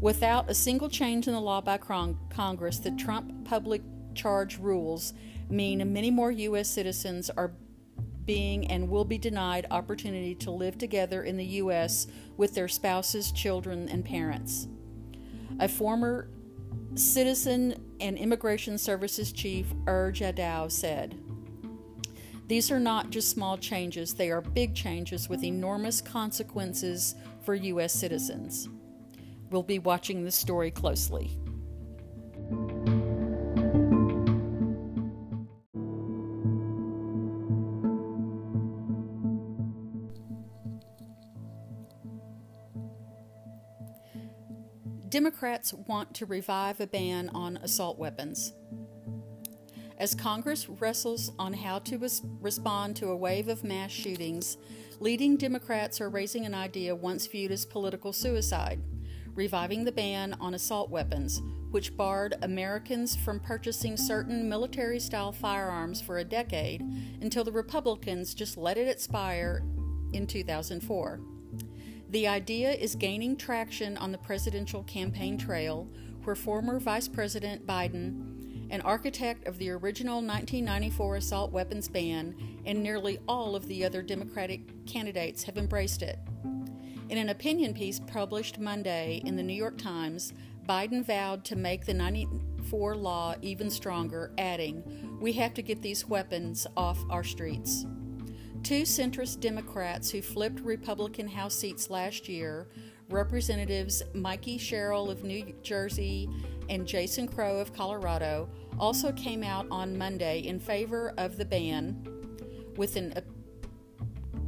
Without 0.00 0.48
a 0.48 0.54
single 0.54 0.88
change 0.88 1.26
in 1.26 1.34
the 1.34 1.40
law 1.40 1.60
by 1.60 1.76
Congress, 1.76 2.78
the 2.78 2.92
Trump 2.92 3.44
public 3.44 3.82
charge 4.14 4.58
rules 4.58 5.12
mean 5.50 5.92
many 5.92 6.10
more 6.10 6.30
U.S. 6.30 6.68
citizens 6.68 7.30
are 7.30 7.52
being 8.24 8.70
and 8.70 8.88
will 8.88 9.04
be 9.04 9.18
denied 9.18 9.66
opportunity 9.70 10.34
to 10.36 10.50
live 10.50 10.78
together 10.78 11.24
in 11.24 11.36
the 11.36 11.44
U.S. 11.46 12.06
with 12.36 12.54
their 12.54 12.68
spouses, 12.68 13.32
children, 13.32 13.88
and 13.88 14.04
parents. 14.04 14.68
A 15.58 15.66
former 15.66 16.28
Citizen 16.94 17.74
and 18.00 18.16
Immigration 18.16 18.78
Services 18.78 19.32
Chief 19.32 19.72
Er 19.88 20.12
Jadao 20.14 20.70
said, 20.70 21.18
These 22.46 22.70
are 22.70 22.78
not 22.78 23.10
just 23.10 23.30
small 23.30 23.58
changes, 23.58 24.14
they 24.14 24.30
are 24.30 24.42
big 24.42 24.74
changes 24.76 25.28
with 25.28 25.42
enormous 25.42 26.00
consequences 26.00 27.16
for 27.42 27.54
U.S. 27.54 27.92
citizens. 27.92 28.68
We'll 29.50 29.62
be 29.62 29.78
watching 29.78 30.24
this 30.24 30.34
story 30.34 30.70
closely. 30.70 31.38
Democrats 45.08 45.72
want 45.72 46.14
to 46.14 46.26
revive 46.26 46.80
a 46.80 46.86
ban 46.86 47.30
on 47.30 47.56
assault 47.58 47.98
weapons. 47.98 48.52
As 49.96 50.14
Congress 50.14 50.68
wrestles 50.68 51.32
on 51.38 51.54
how 51.54 51.78
to 51.80 51.98
respond 52.40 52.94
to 52.96 53.08
a 53.08 53.16
wave 53.16 53.48
of 53.48 53.64
mass 53.64 53.90
shootings, 53.90 54.58
leading 55.00 55.36
Democrats 55.36 56.00
are 56.02 56.10
raising 56.10 56.44
an 56.44 56.54
idea 56.54 56.94
once 56.94 57.26
viewed 57.26 57.50
as 57.50 57.64
political 57.64 58.12
suicide 58.12 58.80
reviving 59.38 59.84
the 59.84 59.92
ban 59.92 60.34
on 60.40 60.54
assault 60.54 60.90
weapons, 60.90 61.40
which 61.70 61.96
barred 61.96 62.34
Americans 62.42 63.14
from 63.14 63.38
purchasing 63.38 63.96
certain 63.96 64.48
military 64.48 64.98
style 64.98 65.30
firearms 65.30 66.00
for 66.00 66.18
a 66.18 66.24
decade 66.24 66.82
until 67.22 67.44
the 67.44 67.52
Republicans 67.52 68.34
just 68.34 68.56
let 68.56 68.76
it 68.76 68.88
expire 68.88 69.62
in 70.12 70.26
2004. 70.26 71.20
The 72.10 72.26
idea 72.26 72.72
is 72.72 72.96
gaining 72.96 73.36
traction 73.36 73.96
on 73.98 74.10
the 74.10 74.18
presidential 74.18 74.82
campaign 74.82 75.38
trail, 75.38 75.86
where 76.24 76.34
former 76.34 76.80
Vice 76.80 77.06
President 77.06 77.64
Biden, 77.64 78.72
an 78.72 78.80
architect 78.80 79.46
of 79.46 79.56
the 79.58 79.70
original 79.70 80.16
1994 80.16 81.14
assault 81.14 81.52
weapons 81.52 81.86
ban, 81.86 82.34
and 82.66 82.82
nearly 82.82 83.20
all 83.28 83.54
of 83.54 83.68
the 83.68 83.84
other 83.84 84.02
Democratic 84.02 84.84
candidates 84.84 85.44
have 85.44 85.56
embraced 85.56 86.02
it. 86.02 86.18
In 87.08 87.16
an 87.16 87.30
opinion 87.30 87.72
piece 87.72 88.00
published 88.00 88.58
Monday 88.58 89.22
in 89.24 89.34
the 89.34 89.42
New 89.42 89.54
York 89.54 89.78
Times, 89.78 90.34
Biden 90.68 91.02
vowed 91.02 91.42
to 91.46 91.56
make 91.56 91.86
the 91.86 91.94
94 91.94 92.96
law 92.96 93.34
even 93.40 93.70
stronger, 93.70 94.30
adding, 94.36 95.16
We 95.18 95.32
have 95.32 95.54
to 95.54 95.62
get 95.62 95.80
these 95.80 96.06
weapons 96.06 96.66
off 96.76 97.02
our 97.08 97.24
streets. 97.24 97.86
Two 98.62 98.82
centrist 98.82 99.40
Democrats 99.40 100.10
who 100.10 100.20
flipped 100.20 100.60
Republican 100.60 101.26
House 101.26 101.54
seats 101.54 101.88
last 101.88 102.28
year, 102.28 102.68
Representatives 103.08 104.02
Mikie 104.14 104.60
Sherrill 104.60 105.10
of 105.10 105.24
New 105.24 105.54
Jersey 105.62 106.28
and 106.68 106.86
Jason 106.86 107.26
Crow 107.26 107.58
of 107.58 107.72
Colorado, 107.72 108.50
also 108.78 109.12
came 109.12 109.42
out 109.42 109.66
on 109.70 109.96
Monday 109.96 110.40
in 110.40 110.60
favor 110.60 111.14
of 111.16 111.38
the 111.38 111.46
ban 111.46 112.06
with 112.76 112.96
an, 112.96 113.14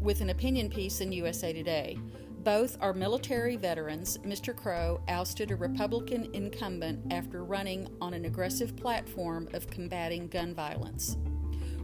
with 0.02 0.20
an 0.20 0.28
opinion 0.28 0.68
piece 0.68 1.00
in 1.00 1.10
USA 1.10 1.54
Today. 1.54 1.96
Both 2.44 2.78
are 2.80 2.94
military 2.94 3.56
veterans. 3.56 4.16
Mr. 4.24 4.56
Crow 4.56 5.02
ousted 5.08 5.50
a 5.50 5.56
Republican 5.56 6.30
incumbent 6.32 7.12
after 7.12 7.44
running 7.44 7.86
on 8.00 8.14
an 8.14 8.24
aggressive 8.24 8.74
platform 8.76 9.46
of 9.52 9.66
combating 9.66 10.26
gun 10.26 10.54
violence. 10.54 11.18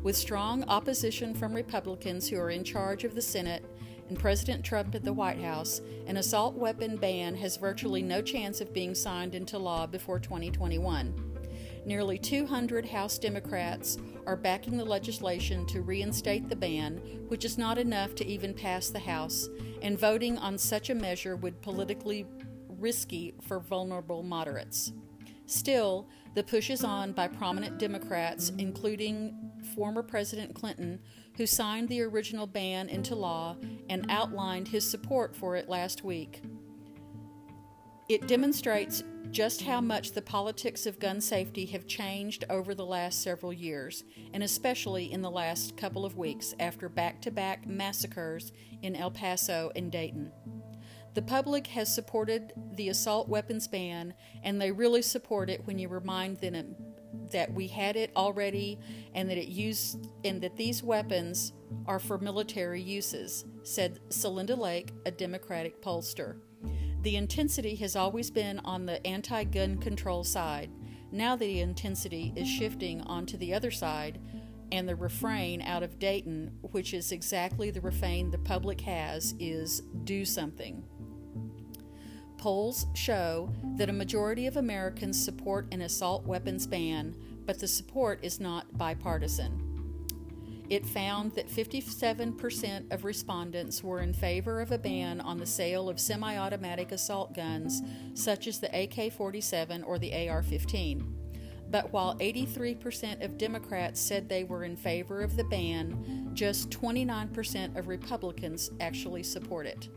With 0.02 0.16
strong 0.16 0.64
opposition 0.64 1.34
from 1.34 1.52
Republicans 1.52 2.26
who 2.26 2.38
are 2.38 2.48
in 2.48 2.64
charge 2.64 3.04
of 3.04 3.14
the 3.14 3.20
Senate 3.20 3.66
and 4.08 4.18
President 4.18 4.64
Trump 4.64 4.94
at 4.94 5.04
the 5.04 5.12
White 5.12 5.42
House, 5.42 5.82
an 6.06 6.16
assault 6.16 6.54
weapon 6.54 6.96
ban 6.96 7.36
has 7.36 7.58
virtually 7.58 8.00
no 8.00 8.22
chance 8.22 8.62
of 8.62 8.72
being 8.72 8.94
signed 8.94 9.34
into 9.34 9.58
law 9.58 9.86
before 9.86 10.18
2021. 10.18 11.36
Nearly 11.84 12.18
200 12.18 12.86
House 12.86 13.18
Democrats 13.18 13.98
are 14.26 14.36
backing 14.36 14.76
the 14.76 14.84
legislation 14.84 15.66
to 15.66 15.82
reinstate 15.82 16.48
the 16.48 16.56
ban, 16.56 16.96
which 17.28 17.44
is 17.44 17.58
not 17.58 17.78
enough 17.78 18.14
to 18.16 18.26
even 18.26 18.54
pass 18.54 18.88
the 18.88 18.98
House, 18.98 19.48
and 19.86 19.96
voting 19.96 20.36
on 20.38 20.58
such 20.58 20.90
a 20.90 20.94
measure 20.96 21.36
would 21.36 21.62
politically 21.62 22.26
risky 22.68 23.32
for 23.40 23.60
vulnerable 23.60 24.24
moderates. 24.24 24.92
Still, 25.46 26.08
the 26.34 26.42
push 26.42 26.70
is 26.70 26.82
on 26.82 27.12
by 27.12 27.28
prominent 27.28 27.78
Democrats, 27.78 28.50
including 28.58 29.52
former 29.76 30.02
President 30.02 30.56
Clinton, 30.56 30.98
who 31.36 31.46
signed 31.46 31.88
the 31.88 32.02
original 32.02 32.48
ban 32.48 32.88
into 32.88 33.14
law 33.14 33.56
and 33.88 34.04
outlined 34.08 34.66
his 34.66 34.84
support 34.84 35.36
for 35.36 35.54
it 35.54 35.68
last 35.68 36.02
week. 36.02 36.42
It 38.08 38.28
demonstrates 38.28 39.02
just 39.32 39.62
how 39.62 39.80
much 39.80 40.12
the 40.12 40.22
politics 40.22 40.86
of 40.86 41.00
gun 41.00 41.20
safety 41.20 41.66
have 41.66 41.88
changed 41.88 42.44
over 42.48 42.72
the 42.72 42.86
last 42.86 43.20
several 43.20 43.52
years, 43.52 44.04
and 44.32 44.44
especially 44.44 45.12
in 45.12 45.22
the 45.22 45.30
last 45.30 45.76
couple 45.76 46.04
of 46.04 46.16
weeks 46.16 46.54
after 46.60 46.88
back 46.88 47.20
to 47.22 47.32
back 47.32 47.66
massacres 47.66 48.52
in 48.82 48.94
El 48.94 49.10
Paso 49.10 49.72
and 49.74 49.90
Dayton. 49.90 50.30
The 51.14 51.22
public 51.22 51.66
has 51.66 51.92
supported 51.92 52.52
the 52.74 52.90
assault 52.90 53.28
weapons 53.28 53.66
ban, 53.66 54.14
and 54.44 54.60
they 54.60 54.70
really 54.70 55.02
support 55.02 55.50
it 55.50 55.66
when 55.66 55.76
you 55.78 55.88
remind 55.88 56.36
them 56.36 56.76
that 57.32 57.52
we 57.52 57.66
had 57.66 57.96
it 57.96 58.12
already 58.14 58.78
and 59.14 59.28
that 59.28 59.38
it 59.38 59.48
used 59.48 60.06
and 60.24 60.40
that 60.42 60.56
these 60.56 60.80
weapons 60.80 61.52
are 61.86 61.98
for 61.98 62.18
military 62.18 62.82
uses, 62.82 63.44
said 63.64 63.98
Celinda 64.10 64.56
Lake, 64.56 64.92
a 65.06 65.10
Democratic 65.10 65.82
pollster. 65.82 66.36
The 67.06 67.14
intensity 67.14 67.76
has 67.76 67.94
always 67.94 68.32
been 68.32 68.58
on 68.64 68.84
the 68.84 69.06
anti 69.06 69.44
gun 69.44 69.78
control 69.78 70.24
side. 70.24 70.72
Now 71.12 71.36
the 71.36 71.60
intensity 71.60 72.32
is 72.34 72.48
shifting 72.48 73.00
onto 73.02 73.36
the 73.36 73.54
other 73.54 73.70
side, 73.70 74.18
and 74.72 74.88
the 74.88 74.96
refrain 74.96 75.62
out 75.62 75.84
of 75.84 76.00
Dayton, 76.00 76.58
which 76.72 76.92
is 76.92 77.12
exactly 77.12 77.70
the 77.70 77.80
refrain 77.80 78.32
the 78.32 78.38
public 78.38 78.80
has, 78.80 79.36
is 79.38 79.82
do 80.02 80.24
something. 80.24 80.82
Polls 82.38 82.86
show 82.94 83.52
that 83.76 83.88
a 83.88 83.92
majority 83.92 84.48
of 84.48 84.56
Americans 84.56 85.24
support 85.24 85.72
an 85.72 85.82
assault 85.82 86.24
weapons 86.24 86.66
ban, 86.66 87.14
but 87.46 87.60
the 87.60 87.68
support 87.68 88.18
is 88.24 88.40
not 88.40 88.76
bipartisan. 88.76 89.65
It 90.68 90.84
found 90.84 91.32
that 91.32 91.48
57% 91.48 92.92
of 92.92 93.04
respondents 93.04 93.84
were 93.84 94.00
in 94.00 94.12
favor 94.12 94.60
of 94.60 94.72
a 94.72 94.78
ban 94.78 95.20
on 95.20 95.38
the 95.38 95.46
sale 95.46 95.88
of 95.88 96.00
semi 96.00 96.36
automatic 96.36 96.90
assault 96.90 97.34
guns, 97.34 97.82
such 98.14 98.48
as 98.48 98.58
the 98.58 98.82
AK 98.82 99.12
47 99.12 99.84
or 99.84 99.98
the 99.98 100.28
AR 100.28 100.42
15. 100.42 101.14
But 101.70 101.92
while 101.92 102.16
83% 102.16 103.24
of 103.24 103.38
Democrats 103.38 104.00
said 104.00 104.28
they 104.28 104.44
were 104.44 104.64
in 104.64 104.76
favor 104.76 105.22
of 105.22 105.36
the 105.36 105.44
ban, 105.44 106.30
just 106.32 106.70
29% 106.70 107.76
of 107.76 107.88
Republicans 107.88 108.70
actually 108.80 109.22
support 109.22 109.66
it. 109.66 109.88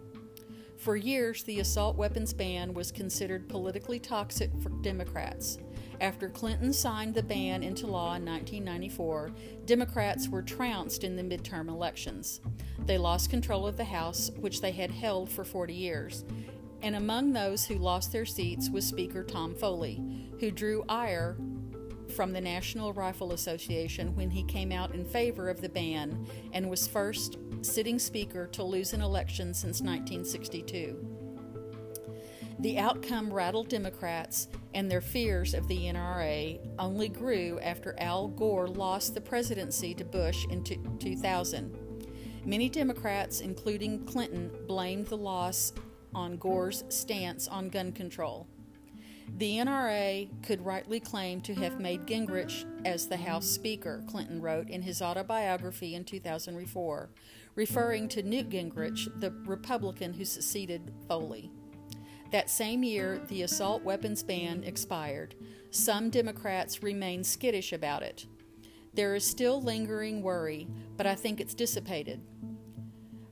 For 0.78 0.96
years, 0.96 1.44
the 1.44 1.60
assault 1.60 1.98
weapons 1.98 2.34
ban 2.34 2.74
was 2.74 2.92
considered 2.92 3.50
politically 3.50 4.00
toxic 4.00 4.50
for 4.62 4.70
Democrats. 4.82 5.58
After 6.02 6.30
Clinton 6.30 6.72
signed 6.72 7.14
the 7.14 7.24
ban 7.24 7.62
into 7.62 7.86
law 7.86 8.16
in 8.16 8.26
1994, 8.26 9.32
Democrats 9.66 10.30
were 10.30 10.42
trounced 10.42 11.04
in 11.04 11.18
the 11.18 11.24
midterm 11.24 11.68
elections. 11.68 12.40
They 12.86 12.98
lost 12.98 13.30
control 13.30 13.68
of 13.68 13.76
the 13.76 13.84
House, 13.84 14.32
which 14.38 14.62
they 14.62 14.72
had 14.72 14.92
held 14.92 15.30
for 15.30 15.44
40 15.44 15.74
years. 15.74 16.24
And 16.82 16.96
among 16.96 17.34
those 17.34 17.66
who 17.66 17.76
lost 17.76 18.14
their 18.14 18.26
seats 18.26 18.70
was 18.70 18.86
Speaker 18.86 19.24
Tom 19.26 19.54
Foley, 19.54 20.02
who 20.40 20.52
drew 20.52 20.86
ire 20.88 21.36
from 22.16 22.32
the 22.32 22.42
National 22.42 22.94
Rifle 22.94 23.34
Association 23.34 24.16
when 24.16 24.30
he 24.30 24.44
came 24.44 24.72
out 24.72 24.96
in 24.96 25.04
favor 25.04 25.50
of 25.50 25.60
the 25.60 25.70
ban 25.70 26.26
and 26.54 26.70
was 26.70 26.88
first 26.88 27.38
sitting 27.62 28.00
speaker 28.00 28.48
to 28.48 28.64
lose 28.64 28.94
an 28.94 29.02
election 29.02 29.54
since 29.54 29.82
1962. 29.82 31.29
The 32.60 32.78
outcome 32.78 33.32
rattled 33.32 33.70
Democrats, 33.70 34.50
and 34.74 34.92
their 34.92 35.00
fears 35.00 35.54
of 35.54 35.70
the 35.70 35.86
NRA 35.86 36.60
only 36.78 37.08
grew 37.08 37.58
after 37.62 37.96
Al 38.00 38.28
Gore 38.28 38.68
lost 38.68 39.14
the 39.14 39.22
presidency 39.22 39.94
to 39.94 40.04
Bush 40.04 40.46
in 40.50 40.64
2000. 40.64 41.78
Many 42.44 42.68
Democrats, 42.68 43.40
including 43.40 44.06
Clinton, 44.06 44.52
blamed 44.68 45.08
the 45.08 45.16
loss 45.16 45.72
on 46.14 46.36
Gore's 46.36 46.84
stance 46.90 47.48
on 47.48 47.70
gun 47.70 47.94
control. 47.94 48.46
The 49.38 49.58
NRA 49.60 50.28
could 50.44 50.66
rightly 50.66 51.00
claim 51.00 51.40
to 51.42 51.56
have 51.56 51.80
made 51.80 52.08
Gingrich 52.08 52.66
as 52.84 53.08
the 53.08 53.16
House 53.16 53.48
Speaker, 53.48 54.04
Clinton 54.06 54.42
wrote 54.42 54.70
in 54.70 54.82
his 54.82 55.02
autobiography 55.02 55.96
in 55.96 56.04
2004, 56.04 57.10
referring 57.56 58.10
to 58.10 58.24
Newt 58.24 58.50
Gingrich, 58.50 59.08
the 59.22 59.32
Republican 59.46 60.12
who 60.12 60.26
succeeded 60.26 60.92
Foley. 61.08 61.52
That 62.32 62.50
same 62.50 62.84
year, 62.84 63.22
the 63.28 63.42
assault 63.42 63.84
weapons 63.84 64.22
ban 64.22 64.64
expired. 64.64 65.36
Some 65.72 66.10
Democrats 66.10 66.84
remain 66.84 67.24
skittish 67.24 67.74
about 67.74 68.04
it. 68.04 68.28
There 68.94 69.16
is 69.16 69.24
still 69.24 69.62
lingering 69.62 70.22
worry, 70.22 70.68
but 70.98 71.08
I 71.08 71.16
think 71.16 71.40
it's 71.40 71.54
dissipated. 71.54 72.22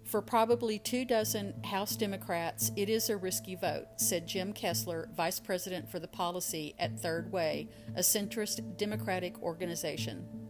For 0.03 0.21
probably 0.21 0.79
two 0.79 1.03
dozen 1.03 1.53
House 1.65 1.95
Democrats, 1.97 2.71
it 2.77 2.89
is 2.89 3.09
a 3.09 3.17
risky 3.17 3.55
vote, 3.55 3.87
said 3.97 4.25
Jim 4.25 4.53
Kessler, 4.53 5.09
Vice 5.15 5.39
President 5.39 5.89
for 5.89 5.99
the 5.99 6.07
policy 6.07 6.75
at 6.79 6.97
Third 6.97 7.31
Way, 7.31 7.67
a 7.95 7.99
centrist 7.99 8.77
Democratic 8.77 9.41
organization. 9.43 10.46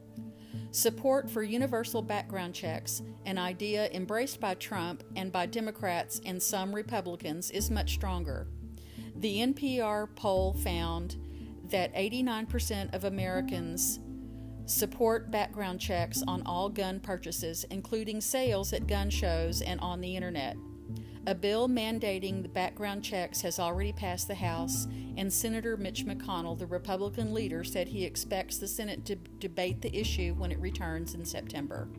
Support 0.72 1.30
for 1.30 1.44
universal 1.44 2.02
background 2.02 2.54
checks, 2.54 3.02
an 3.26 3.38
idea 3.38 3.90
embraced 3.94 4.40
by 4.40 4.54
Trump 4.56 5.04
and 5.16 5.32
by 5.32 5.46
Democrats 5.46 6.22
and 6.26 6.42
some 6.42 6.76
Republicans, 6.76 7.50
is 7.52 7.72
much 7.72 7.94
stronger. 7.94 8.48
The 9.16 9.40
NPR 9.40 10.14
poll 10.16 10.54
found 10.54 11.16
that 11.70 11.94
89% 11.96 12.94
of 12.94 13.06
Americans 13.06 14.00
support 14.66 15.32
background 15.32 15.80
checks 15.80 16.22
on 16.28 16.44
all 16.46 16.70
gun 16.70 17.00
purchases, 17.00 17.66
including 17.72 18.20
sales 18.20 18.74
at 18.74 18.88
gun 18.88 19.10
shows 19.10 19.62
and 19.62 19.80
on 19.80 20.02
the 20.02 20.16
internet. 20.16 20.58
A 21.28 21.36
bill 21.36 21.68
mandating 21.68 22.42
the 22.42 22.48
background 22.48 23.04
checks 23.04 23.42
has 23.42 23.60
already 23.60 23.92
passed 23.92 24.30
the 24.30 24.36
House, 24.36 24.88
and 25.18 25.32
Senator 25.32 25.76
Mitch 25.76 26.06
McConnell, 26.06 26.58
the 26.58 26.66
Republican 26.66 27.34
leader, 27.34 27.66
said 27.66 27.90
he 27.90 28.06
expects 28.06 28.60
the 28.60 28.68
Senate 28.68 29.04
to 29.04 29.18
debate 29.40 29.82
the 29.82 29.94
issue 29.94 30.36
when 30.36 30.54
it 30.54 30.60
returns 30.60 31.16
in 31.16 31.26
September. 31.26 31.90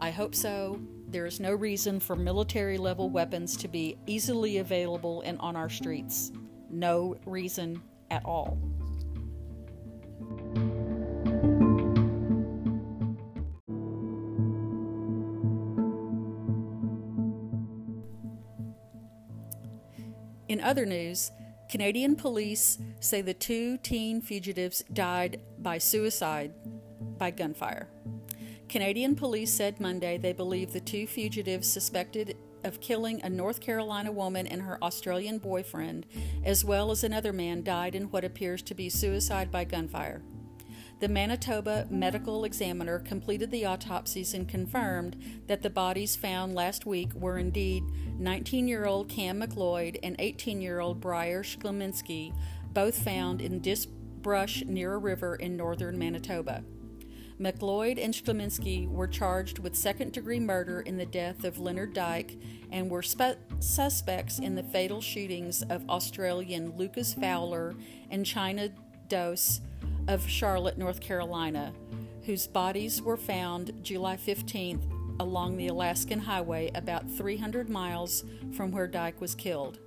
I 0.00 0.10
hope 0.10 0.34
so. 0.34 0.80
There 1.08 1.26
is 1.26 1.40
no 1.40 1.52
reason 1.52 2.00
for 2.00 2.16
military 2.16 2.78
level 2.78 3.10
weapons 3.10 3.54
to 3.58 3.68
be 3.68 3.98
easily 4.06 4.56
available 4.58 5.20
and 5.26 5.38
on 5.40 5.54
our 5.54 5.68
streets. 5.68 6.32
No 6.70 7.16
reason 7.26 7.82
at 8.10 8.24
all. 8.24 8.56
In 20.48 20.60
other 20.62 20.86
news, 20.86 21.30
Canadian 21.68 22.16
police 22.16 22.78
say 23.00 23.20
the 23.20 23.34
two 23.34 23.76
teen 23.78 24.22
fugitives 24.22 24.82
died 24.92 25.40
by 25.58 25.76
suicide 25.76 26.54
by 27.18 27.30
gunfire. 27.30 27.88
Canadian 28.68 29.14
police 29.14 29.52
said 29.52 29.78
Monday 29.78 30.16
they 30.16 30.32
believe 30.32 30.72
the 30.72 30.80
two 30.80 31.06
fugitives 31.06 31.70
suspected 31.70 32.36
of 32.64 32.80
killing 32.80 33.20
a 33.22 33.28
North 33.28 33.60
Carolina 33.60 34.10
woman 34.10 34.46
and 34.46 34.62
her 34.62 34.82
Australian 34.82 35.38
boyfriend, 35.38 36.06
as 36.44 36.64
well 36.64 36.90
as 36.90 37.04
another 37.04 37.32
man, 37.32 37.62
died 37.62 37.94
in 37.94 38.10
what 38.10 38.24
appears 38.24 38.62
to 38.62 38.74
be 38.74 38.88
suicide 38.88 39.50
by 39.50 39.64
gunfire. 39.64 40.22
The 41.00 41.08
Manitoba 41.08 41.86
medical 41.90 42.44
examiner 42.44 42.98
completed 42.98 43.50
the 43.52 43.64
autopsies 43.66 44.34
and 44.34 44.48
confirmed 44.48 45.44
that 45.46 45.62
the 45.62 45.70
bodies 45.70 46.16
found 46.16 46.54
last 46.54 46.86
week 46.86 47.12
were 47.14 47.38
indeed 47.38 47.84
19 48.18 48.66
year 48.66 48.86
old 48.86 49.08
Kam 49.08 49.40
McLeod 49.40 49.98
and 50.02 50.16
18 50.18 50.60
year 50.60 50.80
old 50.80 51.00
Bryer 51.00 51.42
Shkleminski, 51.42 52.34
both 52.72 53.02
found 53.02 53.40
in 53.40 53.60
disc 53.60 53.88
brush 54.22 54.64
near 54.64 54.94
a 54.94 54.98
river 54.98 55.36
in 55.36 55.56
northern 55.56 55.98
Manitoba. 55.98 56.64
McLeod 57.40 58.02
and 58.02 58.12
Shkleminski 58.12 58.90
were 58.90 59.06
charged 59.06 59.60
with 59.60 59.76
second 59.76 60.12
degree 60.12 60.40
murder 60.40 60.80
in 60.80 60.96
the 60.96 61.06
death 61.06 61.44
of 61.44 61.60
Leonard 61.60 61.94
Dyck 61.94 62.36
and 62.72 62.90
were 62.90 63.02
spe- 63.02 63.38
suspects 63.60 64.40
in 64.40 64.56
the 64.56 64.64
fatal 64.64 65.00
shootings 65.00 65.62
of 65.62 65.88
Australian 65.88 66.76
Lucas 66.76 67.14
Fowler 67.14 67.76
and 68.10 68.26
Chynna 68.26 68.72
Deese 69.08 69.60
of 70.08 70.28
Charlotte, 70.28 70.78
North 70.78 71.00
Carolina, 71.00 71.72
whose 72.24 72.48
bodies 72.48 73.00
were 73.00 73.16
found 73.16 73.72
July 73.82 74.16
15th 74.16 74.97
along 75.20 75.56
the 75.56 75.68
Alaskan 75.68 76.20
Highway 76.20 76.70
about 76.74 77.10
300 77.10 77.68
miles 77.68 78.24
from 78.52 78.70
where 78.70 78.86
Dyck 78.86 79.20
was 79.20 79.34
killed. 79.34 79.78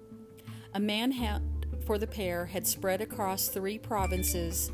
A 0.74 0.80
manhunt 0.80 1.44
for 1.86 1.98
the 1.98 2.08
pair 2.08 2.46
had 2.46 2.68
spread 2.68 3.02
across 3.02 3.48
three 3.48 3.78
provinces, 3.78 4.72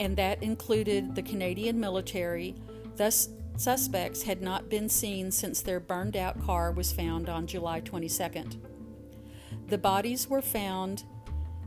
and 0.00 0.16
that 0.16 0.42
included 0.42 1.14
the 1.14 1.22
Canadian 1.22 1.78
military. 1.78 2.54
Thus, 2.96 3.28
suspects 3.56 4.22
had 4.22 4.42
not 4.42 4.68
been 4.68 4.88
seen 4.88 5.30
since 5.30 5.62
their 5.62 5.80
burned 5.80 6.16
out 6.16 6.44
car 6.44 6.72
was 6.72 6.92
found 6.92 7.28
on 7.28 7.46
July 7.46 7.80
22nd. 7.80 8.56
The 9.68 9.78
bodies 9.78 10.28
were 10.28 10.42
found 10.42 11.04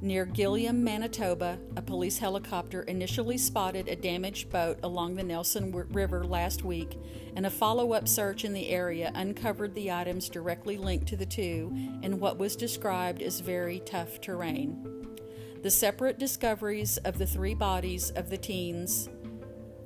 Near 0.02 0.26
Gillam, 0.26 0.78
Manitoba, 0.78 1.60
a 1.76 1.82
police 1.82 2.18
helicopter 2.18 2.84
initially 2.84 3.38
spotted 3.38 3.90
a 3.90 3.98
damaged 3.98 4.50
boat 4.50 4.80
along 4.82 5.16
the 5.16 5.24
Nelson 5.24 5.74
River 5.74 6.24
last 6.24 6.64
week, 6.64 6.98
and 7.36 7.46
a 7.46 7.50
follow 7.50 7.92
up 7.92 8.08
search 8.08 8.46
in 8.46 8.54
the 8.54 8.70
area 8.70 9.12
uncovered 9.14 9.76
the 9.76 9.92
items 9.92 10.30
directly 10.30 10.78
linked 10.78 11.08
to 11.08 11.18
the 11.18 11.26
two 11.26 11.74
in 12.02 12.18
what 12.18 12.38
was 12.38 12.56
described 12.56 13.22
as 13.22 13.42
very 13.42 13.82
tough 13.82 14.22
terrain. 14.22 15.18
The 15.64 15.72
separate 15.72 16.18
discoveries 16.18 16.96
of 17.00 17.18
the 17.18 17.28
three 17.28 17.54
bodies 17.54 18.12
of 18.12 18.30
the 18.30 18.38
teens 18.38 19.10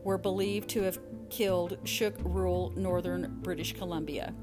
were 0.04 0.19
believed 0.19 0.69
to 0.69 0.84
have 0.84 0.99
killed 1.32 1.80
Shook 1.86 2.13
rural 2.19 2.71
northern 2.76 3.39
British 3.41 3.73
Columbia. 3.73 4.36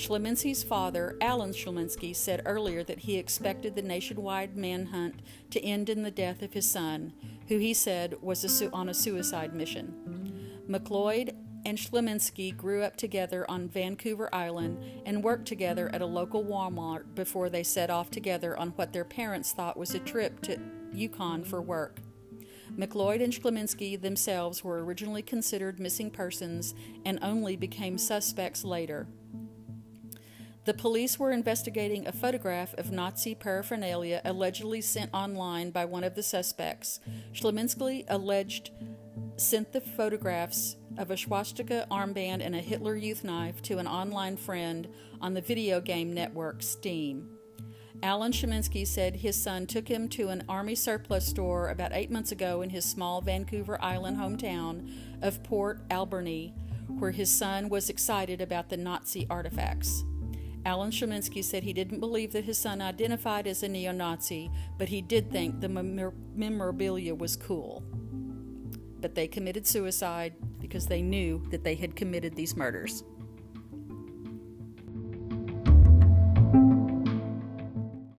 Shleminski's 0.00 0.62
father, 0.62 1.14
Alan 1.20 1.52
Shleminski, 1.52 2.16
said 2.16 2.40
earlier 2.46 2.82
that 2.84 3.00
he 3.00 3.18
expected 3.18 3.74
the 3.74 3.82
nationwide 3.82 4.56
manhunt 4.56 5.20
to 5.50 5.62
end 5.62 5.90
in 5.90 6.02
the 6.02 6.10
death 6.10 6.40
of 6.40 6.54
his 6.54 6.68
son, 6.68 7.12
who 7.48 7.58
he 7.58 7.74
said 7.74 8.16
was 8.22 8.42
a 8.42 8.48
su- 8.48 8.70
on 8.72 8.88
a 8.88 8.94
suicide 8.94 9.54
mission. 9.54 10.64
McLeod 10.66 11.34
and 11.66 11.76
Shleminski 11.76 12.56
grew 12.56 12.82
up 12.82 12.96
together 12.96 13.44
on 13.50 13.68
Vancouver 13.68 14.34
Island 14.34 14.82
and 15.04 15.22
worked 15.22 15.46
together 15.46 15.90
at 15.92 16.00
a 16.00 16.06
local 16.06 16.42
Walmart 16.46 17.14
before 17.14 17.50
they 17.50 17.62
set 17.62 17.90
off 17.90 18.10
together 18.10 18.56
on 18.56 18.70
what 18.70 18.94
their 18.94 19.04
parents 19.04 19.52
thought 19.52 19.76
was 19.76 19.94
a 19.94 19.98
trip 19.98 20.40
to 20.42 20.58
Yukon 20.94 21.44
for 21.44 21.60
work. 21.60 22.00
McLeod 22.74 23.22
and 23.22 23.34
Shleminski 23.34 24.00
themselves 24.00 24.64
were 24.64 24.82
originally 24.82 25.22
considered 25.22 25.78
missing 25.78 26.10
persons 26.10 26.74
and 27.04 27.18
only 27.20 27.54
became 27.54 27.98
suspects 27.98 28.64
later. 28.64 29.06
The 30.70 30.74
police 30.74 31.18
were 31.18 31.32
investigating 31.32 32.06
a 32.06 32.12
photograph 32.12 32.78
of 32.78 32.92
Nazi 32.92 33.34
paraphernalia 33.34 34.20
allegedly 34.24 34.80
sent 34.80 35.12
online 35.12 35.72
by 35.72 35.84
one 35.84 36.04
of 36.04 36.14
the 36.14 36.22
suspects. 36.22 37.00
Schleminski 37.32 38.04
alleged 38.06 38.70
sent 39.36 39.72
the 39.72 39.80
photographs 39.80 40.76
of 40.96 41.10
a 41.10 41.16
swastika 41.16 41.88
armband 41.90 42.40
and 42.40 42.54
a 42.54 42.60
Hitler 42.60 42.94
Youth 42.94 43.24
knife 43.24 43.60
to 43.62 43.78
an 43.78 43.88
online 43.88 44.36
friend 44.36 44.86
on 45.20 45.34
the 45.34 45.40
video 45.40 45.80
game 45.80 46.14
network 46.14 46.62
Steam. 46.62 47.36
Alan 48.00 48.30
Sheminski 48.30 48.86
said 48.86 49.16
his 49.16 49.34
son 49.34 49.66
took 49.66 49.88
him 49.88 50.08
to 50.10 50.28
an 50.28 50.44
army 50.48 50.76
surplus 50.76 51.26
store 51.26 51.70
about 51.70 51.92
eight 51.92 52.12
months 52.12 52.30
ago 52.30 52.62
in 52.62 52.70
his 52.70 52.84
small 52.84 53.20
Vancouver 53.20 53.76
Island 53.82 54.18
hometown 54.18 54.88
of 55.20 55.42
Port 55.42 55.80
Alberni, 55.90 56.54
where 57.00 57.10
his 57.10 57.28
son 57.28 57.68
was 57.68 57.90
excited 57.90 58.40
about 58.40 58.68
the 58.68 58.76
Nazi 58.76 59.26
artifacts. 59.28 60.04
Alan 60.66 60.90
Schmegelsky 60.90 61.42
said 61.42 61.62
he 61.62 61.72
didn't 61.72 62.00
believe 62.00 62.32
that 62.32 62.44
his 62.44 62.58
son 62.58 62.82
identified 62.82 63.46
as 63.46 63.62
a 63.62 63.68
neo 63.68 63.92
Nazi, 63.92 64.50
but 64.78 64.88
he 64.88 65.00
did 65.00 65.30
think 65.30 65.60
the 65.60 65.68
memorabilia 66.34 67.14
was 67.14 67.34
cool. 67.34 67.82
But 69.00 69.14
they 69.14 69.26
committed 69.26 69.66
suicide 69.66 70.34
because 70.60 70.86
they 70.86 71.00
knew 71.00 71.42
that 71.50 71.64
they 71.64 71.74
had 71.74 71.96
committed 71.96 72.36
these 72.36 72.56
murders. 72.56 73.04